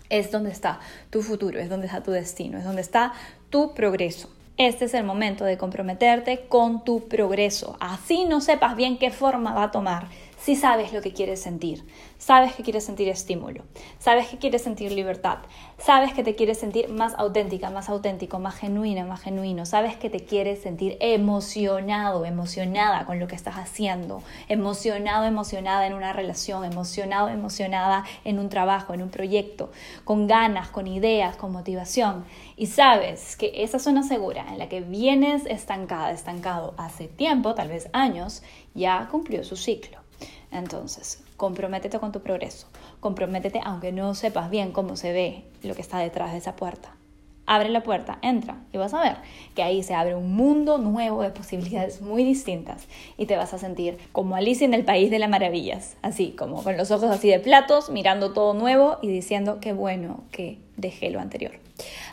es 0.09 0.31
donde 0.31 0.51
está 0.51 0.79
tu 1.09 1.21
futuro, 1.21 1.59
es 1.59 1.69
donde 1.69 1.87
está 1.87 2.01
tu 2.01 2.11
destino, 2.11 2.57
es 2.57 2.63
donde 2.63 2.81
está 2.81 3.13
tu 3.49 3.73
progreso. 3.73 4.29
Este 4.57 4.85
es 4.85 4.93
el 4.93 5.05
momento 5.05 5.45
de 5.45 5.57
comprometerte 5.57 6.47
con 6.49 6.83
tu 6.83 7.07
progreso. 7.07 7.77
Así 7.79 8.25
no 8.25 8.41
sepas 8.41 8.75
bien 8.75 8.97
qué 8.97 9.09
forma 9.09 9.53
va 9.53 9.63
a 9.63 9.71
tomar 9.71 10.07
si 10.39 10.55
sabes 10.55 10.93
lo 10.93 11.01
que 11.01 11.11
quieres 11.11 11.41
sentir, 11.41 11.85
sabes 12.17 12.55
que 12.55 12.63
quieres 12.63 12.85
sentir 12.85 13.09
estímulo, 13.09 13.63
sabes 13.99 14.27
que 14.29 14.37
quieres 14.37 14.61
sentir 14.61 14.93
libertad, 14.93 15.39
sabes 15.77 16.13
que 16.13 16.23
te 16.23 16.35
quieres 16.35 16.57
sentir 16.57 16.87
más 16.87 17.13
auténtica, 17.17 17.69
más 17.69 17.89
auténtico, 17.89 18.39
más 18.39 18.55
genuina, 18.55 19.03
más 19.05 19.21
genuino, 19.21 19.65
sabes 19.65 19.97
que 19.97 20.09
te 20.09 20.23
quieres 20.23 20.61
sentir 20.61 20.95
emocionado, 21.01 22.23
emocionada 22.23 23.05
con 23.05 23.19
lo 23.19 23.27
que 23.27 23.35
estás 23.35 23.55
haciendo, 23.55 24.23
emocionado, 24.47 25.25
emocionada 25.25 25.85
en 25.85 25.93
una 25.93 26.13
relación, 26.13 26.63
emocionado, 26.63 27.27
emocionada 27.27 28.05
en 28.23 28.39
un 28.39 28.47
trabajo, 28.47 28.93
en 28.93 29.01
un 29.01 29.09
proyecto, 29.09 29.71
con 30.05 30.27
ganas, 30.27 30.69
con 30.69 30.87
ideas, 30.87 31.35
con 31.35 31.51
motivación. 31.51 32.23
Y 32.55 32.67
sabes 32.67 33.35
que 33.35 33.63
esa 33.63 33.77
zona 33.77 34.03
segura 34.03 34.45
en 34.49 34.57
la 34.57 34.69
que 34.69 34.79
vienes 34.79 35.45
estancada, 35.45 36.11
estancado 36.11 36.75
hace 36.77 37.09
tiempo, 37.09 37.55
tal 37.55 37.67
vez 37.67 37.89
años, 37.91 38.41
ya 38.73 39.07
cumplió 39.11 39.43
su 39.43 39.57
ciclo. 39.57 40.08
Entonces, 40.51 41.23
comprométete 41.37 41.99
con 41.99 42.11
tu 42.11 42.21
progreso. 42.21 42.67
Comprométete 42.99 43.61
aunque 43.63 43.91
no 43.91 44.15
sepas 44.15 44.49
bien 44.49 44.71
cómo 44.71 44.95
se 44.95 45.13
ve 45.13 45.43
lo 45.63 45.75
que 45.75 45.81
está 45.81 45.99
detrás 45.99 46.31
de 46.31 46.39
esa 46.39 46.55
puerta. 46.55 46.95
Abre 47.45 47.69
la 47.69 47.81
puerta, 47.81 48.19
entra 48.21 48.57
y 48.71 48.77
vas 48.77 48.93
a 48.93 49.01
ver 49.01 49.15
que 49.55 49.63
ahí 49.63 49.81
se 49.81 49.95
abre 49.95 50.13
un 50.13 50.35
mundo 50.35 50.77
nuevo 50.77 51.23
de 51.23 51.31
posibilidades 51.31 51.99
muy 51.99 52.23
distintas 52.23 52.87
y 53.17 53.25
te 53.25 53.37
vas 53.37 53.55
a 53.55 53.57
sentir 53.57 53.97
como 54.11 54.35
Alicia 54.35 54.65
en 54.65 54.75
el 54.75 54.85
País 54.85 55.09
de 55.09 55.17
las 55.17 55.31
Maravillas, 55.31 55.97
así 56.03 56.29
como 56.37 56.63
con 56.63 56.77
los 56.77 56.91
ojos 56.91 57.09
así 57.09 57.27
de 57.27 57.39
platos, 57.39 57.89
mirando 57.89 58.33
todo 58.33 58.53
nuevo 58.53 58.99
y 59.01 59.07
diciendo 59.07 59.57
qué 59.61 59.73
bueno 59.73 60.23
que 60.29 60.59
dejé 60.77 61.09
lo 61.09 61.19
anterior. 61.19 61.53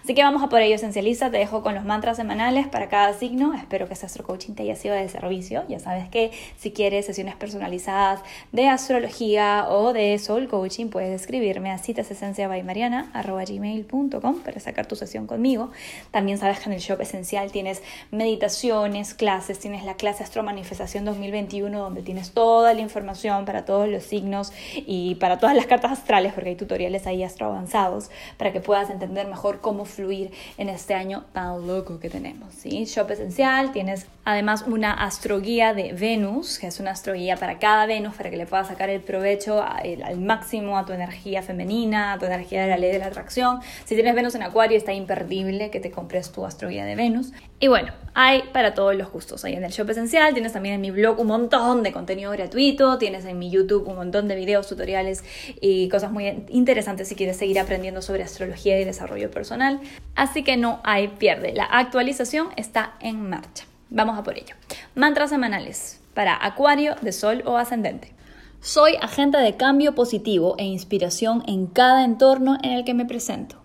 Así 0.07 0.15
que 0.15 0.23
vamos 0.23 0.41
a 0.45 0.49
por 0.49 0.61
ello, 0.61 0.77
esencialista. 0.77 1.33
Te 1.33 1.39
dejo 1.39 1.65
con 1.65 1.75
los 1.75 1.85
mantras 1.85 2.17
semanales 2.17 2.69
para 2.69 2.89
cada 2.89 3.13
signo. 3.13 3.55
Espero 3.55 3.89
que 3.89 3.95
este 3.95 4.07
Astro 4.07 4.23
Coaching 4.23 4.53
te 4.53 4.63
haya 4.63 4.77
sido 4.77 4.95
de 4.95 5.09
servicio. 5.09 5.65
Ya 5.69 5.81
sabes 5.81 6.09
que 6.09 6.31
si 6.57 6.71
quieres 6.71 7.07
sesiones 7.07 7.35
personalizadas 7.35 8.21
de 8.53 8.69
astrología 8.69 9.67
o 9.69 9.93
de 9.93 10.17
soul 10.21 10.47
coaching, 10.47 10.91
puedes 10.91 11.21
escribirme 11.21 11.73
a 11.73 11.79
citasesenciabaymariana.com 11.79 14.39
para 14.45 14.61
sacar 14.61 14.87
tu 14.87 14.95
sesión 14.95 15.27
conmigo. 15.27 15.73
También 16.13 16.39
sabes 16.39 16.61
que 16.61 16.67
en 16.67 16.75
el 16.75 16.81
shop 16.81 17.01
esencial 17.01 17.51
tienes 17.51 17.83
meditaciones, 18.13 19.13
clases, 19.13 19.59
tienes 19.59 19.85
la 19.85 19.95
clase 19.95 20.23
Astro 20.23 20.45
Manifestación 20.45 21.05
2021 21.05 21.81
donde 21.81 22.03
tienes 22.03 22.31
toda 22.31 22.75
la 22.75 22.81
información 22.81 23.45
para 23.45 23.65
todos 23.65 23.89
los 23.89 24.05
signos 24.05 24.53
y 24.77 25.17
para 25.17 25.41
todas 25.41 25.57
las 25.57 25.67
cartas 25.67 25.91
astrales, 25.91 26.33
porque 26.33 26.51
hay 26.51 26.57
tutoriales 26.57 27.09
ahí 27.09 27.25
astro 27.25 27.47
avanzados 27.47 28.09
para 28.37 28.53
que 28.53 28.61
puedas 28.61 28.89
entender 28.89 29.27
mejor 29.27 29.61
cómo 29.61 29.85
fluir 29.97 30.31
en 30.59 30.69
este 30.69 30.95
año 30.95 31.25
tan 31.33 31.67
loco 31.67 31.99
que 31.99 32.11
tenemos. 32.11 32.55
¿sí? 32.55 32.85
Shop 32.85 33.11
Esencial, 33.11 33.73
tienes 33.73 34.07
además 34.25 34.65
una 34.67 34.93
astroguía 34.93 35.73
de 35.73 35.93
Venus, 35.93 36.59
que 36.59 36.67
es 36.67 36.81
una 36.81 36.91
astroguía 36.91 37.37
para 37.37 37.59
cada 37.59 37.87
Venus, 37.87 38.15
para 38.15 38.31
que 38.31 38.37
le 38.37 38.47
puedas 38.47 38.69
sacar 38.69 38.91
el 38.91 39.01
provecho 39.01 39.63
al 39.63 40.19
máximo 40.19 40.79
a 40.79 40.85
tu 40.85 40.93
energía 40.93 41.43
femenina, 41.43 42.13
a 42.13 42.19
tu 42.19 42.27
energía 42.27 42.63
de 42.63 42.69
la 42.69 42.77
ley 42.77 42.93
de 42.93 42.99
la 42.99 43.07
atracción. 43.07 43.61
Si 43.85 43.95
tienes 43.95 44.15
Venus 44.15 44.35
en 44.35 44.43
Acuario, 44.43 44.77
está 44.77 44.93
imperdible 44.93 45.71
que 45.71 45.81
te 45.81 45.91
compres 45.91 46.33
tu 46.33 46.45
astroguía 46.45 46.85
de 46.85 46.97
Venus. 46.97 47.33
Y 47.59 47.69
bueno, 47.69 47.93
hay 48.15 48.43
para 48.53 48.75
todos 48.75 48.95
los 48.95 49.11
gustos. 49.11 49.45
Hay 49.45 49.55
en 49.55 49.65
el 49.65 49.71
Shop 49.71 49.89
Esencial, 49.89 50.35
tienes 50.35 50.53
también 50.53 50.75
en 50.75 50.81
mi 50.81 50.91
blog 50.91 51.19
un 51.21 51.29
montón 51.29 51.83
de 51.83 51.93
contenido 51.93 52.33
gratuito, 52.33 52.99
tienes 52.99 53.25
en 53.25 53.39
mi 53.39 53.51
YouTube 53.51 53.89
un 53.89 53.97
montón 53.97 54.29
de 54.29 54.35
videos, 54.35 54.67
tutoriales 54.69 55.25
y 55.61 55.89
cosas 55.89 56.13
muy 56.13 56.45
interesantes 56.49 57.09
si 57.09 57.15
quieres 57.15 57.37
seguir 57.37 57.59
aprendiendo 57.59 58.03
sobre 58.03 58.23
astrología 58.23 58.79
y 58.81 58.85
desarrollo 58.85 59.31
personal. 59.31 59.81
Así 60.15 60.43
que 60.43 60.57
no 60.57 60.81
hay 60.85 61.09
pierde. 61.09 61.53
La 61.53 61.65
actualización 61.65 62.49
está 62.57 62.95
en 63.01 63.29
marcha. 63.29 63.65
Vamos 63.91 64.19
a 64.19 64.23
por 64.23 64.37
ello. 64.37 64.55
Mantras 64.95 65.31
semanales 65.31 66.01
para 66.15 66.45
Acuario 66.45 66.97
de 67.03 67.13
Sol 67.13 67.43
o 67.47 67.57
Ascendente. 67.57 68.13
Soy 68.61 68.95
agente 69.01 69.39
de 69.39 69.57
cambio 69.57 69.95
positivo 69.95 70.57
e 70.59 70.65
inspiración 70.65 71.43
en 71.47 71.67
cada 71.67 72.05
entorno 72.05 72.59
en 72.63 72.73
el 72.73 72.85
que 72.85 72.95
me 72.95 73.05
presento. 73.05 73.63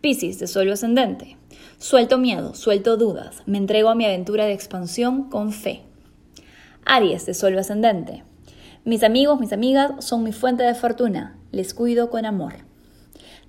Piscis 0.00 0.38
de 0.38 0.46
Sol 0.46 0.68
o 0.68 0.72
Ascendente. 0.74 1.36
Suelto 1.78 2.18
miedo, 2.18 2.54
suelto 2.54 2.98
dudas, 2.98 3.42
me 3.46 3.56
entrego 3.56 3.88
a 3.88 3.94
mi 3.94 4.04
aventura 4.04 4.44
de 4.44 4.52
expansión 4.52 5.30
con 5.30 5.50
fe. 5.50 5.82
Aries 6.84 7.24
de 7.24 7.32
Sol 7.32 7.58
Ascendente. 7.58 8.22
Mis 8.84 9.02
amigos, 9.02 9.40
mis 9.40 9.52
amigas 9.52 9.92
son 10.04 10.22
mi 10.22 10.32
fuente 10.32 10.62
de 10.62 10.74
fortuna, 10.74 11.38
les 11.52 11.72
cuido 11.72 12.10
con 12.10 12.26
amor. 12.26 12.52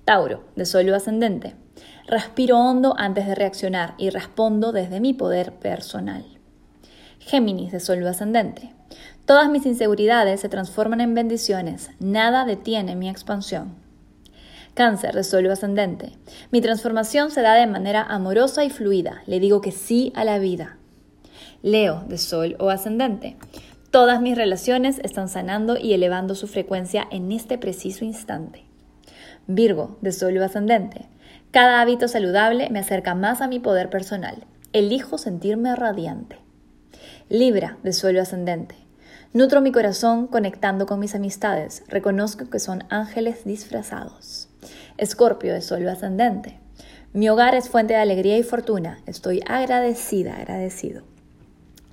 Tauro 0.04 0.42
de 0.56 0.64
Sol 0.64 0.92
Ascendente. 0.94 1.54
Respiro 2.06 2.58
hondo 2.58 2.94
antes 2.98 3.26
de 3.26 3.34
reaccionar 3.34 3.94
y 3.98 4.10
respondo 4.10 4.72
desde 4.72 5.00
mi 5.00 5.14
poder 5.14 5.52
personal. 5.52 6.24
Géminis 7.20 7.72
de 7.72 7.80
Sol 7.80 8.06
Ascendente. 8.06 8.74
Todas 9.24 9.48
mis 9.48 9.66
inseguridades 9.66 10.40
se 10.40 10.48
transforman 10.48 11.00
en 11.00 11.14
bendiciones, 11.14 11.90
nada 12.00 12.44
detiene 12.44 12.96
mi 12.96 13.08
expansión. 13.08 13.82
Cáncer 14.74 15.14
de 15.14 15.22
Sol 15.22 15.50
ascendente. 15.50 16.12
Mi 16.50 16.62
transformación 16.62 17.30
se 17.30 17.42
da 17.42 17.54
de 17.54 17.66
manera 17.66 18.02
amorosa 18.02 18.64
y 18.64 18.70
fluida. 18.70 19.22
Le 19.26 19.38
digo 19.38 19.60
que 19.60 19.70
sí 19.70 20.12
a 20.16 20.24
la 20.24 20.38
vida. 20.38 20.78
Leo 21.62 22.04
de 22.08 22.16
Sol 22.16 22.56
o 22.58 22.70
ascendente. 22.70 23.36
Todas 23.90 24.22
mis 24.22 24.34
relaciones 24.34 24.98
están 25.04 25.28
sanando 25.28 25.76
y 25.76 25.92
elevando 25.92 26.34
su 26.34 26.46
frecuencia 26.46 27.06
en 27.10 27.30
este 27.32 27.58
preciso 27.58 28.06
instante. 28.06 28.64
Virgo 29.46 29.98
de 30.00 30.10
Sol 30.10 30.38
o 30.38 30.44
ascendente. 30.44 31.11
Cada 31.52 31.82
hábito 31.82 32.08
saludable 32.08 32.70
me 32.70 32.78
acerca 32.78 33.14
más 33.14 33.42
a 33.42 33.46
mi 33.46 33.58
poder 33.58 33.90
personal. 33.90 34.46
Elijo 34.72 35.18
sentirme 35.18 35.76
radiante. 35.76 36.38
Libra 37.28 37.76
de 37.82 37.92
Sol 37.92 38.18
ascendente. 38.18 38.74
Nutro 39.34 39.60
mi 39.60 39.70
corazón 39.70 40.28
conectando 40.28 40.86
con 40.86 40.98
mis 40.98 41.14
amistades. 41.14 41.84
Reconozco 41.88 42.48
que 42.48 42.58
son 42.58 42.84
ángeles 42.88 43.44
disfrazados. 43.44 44.48
Escorpio 44.96 45.52
de 45.52 45.60
Sol 45.60 45.86
ascendente. 45.88 46.58
Mi 47.12 47.28
hogar 47.28 47.54
es 47.54 47.68
fuente 47.68 47.92
de 47.92 48.00
alegría 48.00 48.38
y 48.38 48.44
fortuna. 48.44 49.00
Estoy 49.04 49.42
agradecida, 49.46 50.36
agradecido. 50.36 51.02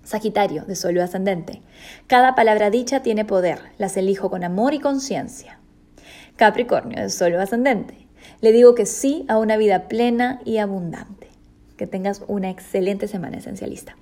Sagitario 0.05 0.63
de 0.63 0.77
Sol 0.77 0.97
ascendente. 1.01 1.61
Cada 2.07 2.33
palabra 2.33 2.69
dicha 2.69 3.01
tiene 3.01 3.25
poder. 3.25 3.59
Las 3.77 3.97
elijo 3.97 4.29
con 4.29 4.45
amor 4.45 4.73
y 4.73 4.79
conciencia. 4.79 5.59
Capricornio 6.37 7.01
de 7.01 7.09
Sol 7.09 7.35
ascendente. 7.35 8.08
Le 8.41 8.51
digo 8.53 8.73
que 8.73 8.85
sí 8.85 9.25
a 9.27 9.37
una 9.37 9.57
vida 9.57 9.87
plena 9.87 10.39
y 10.45 10.57
abundante. 10.57 11.27
Que 11.77 11.87
tengas 11.87 12.23
una 12.27 12.49
excelente 12.49 13.07
semana 13.07 13.37
esencialista. 13.37 13.95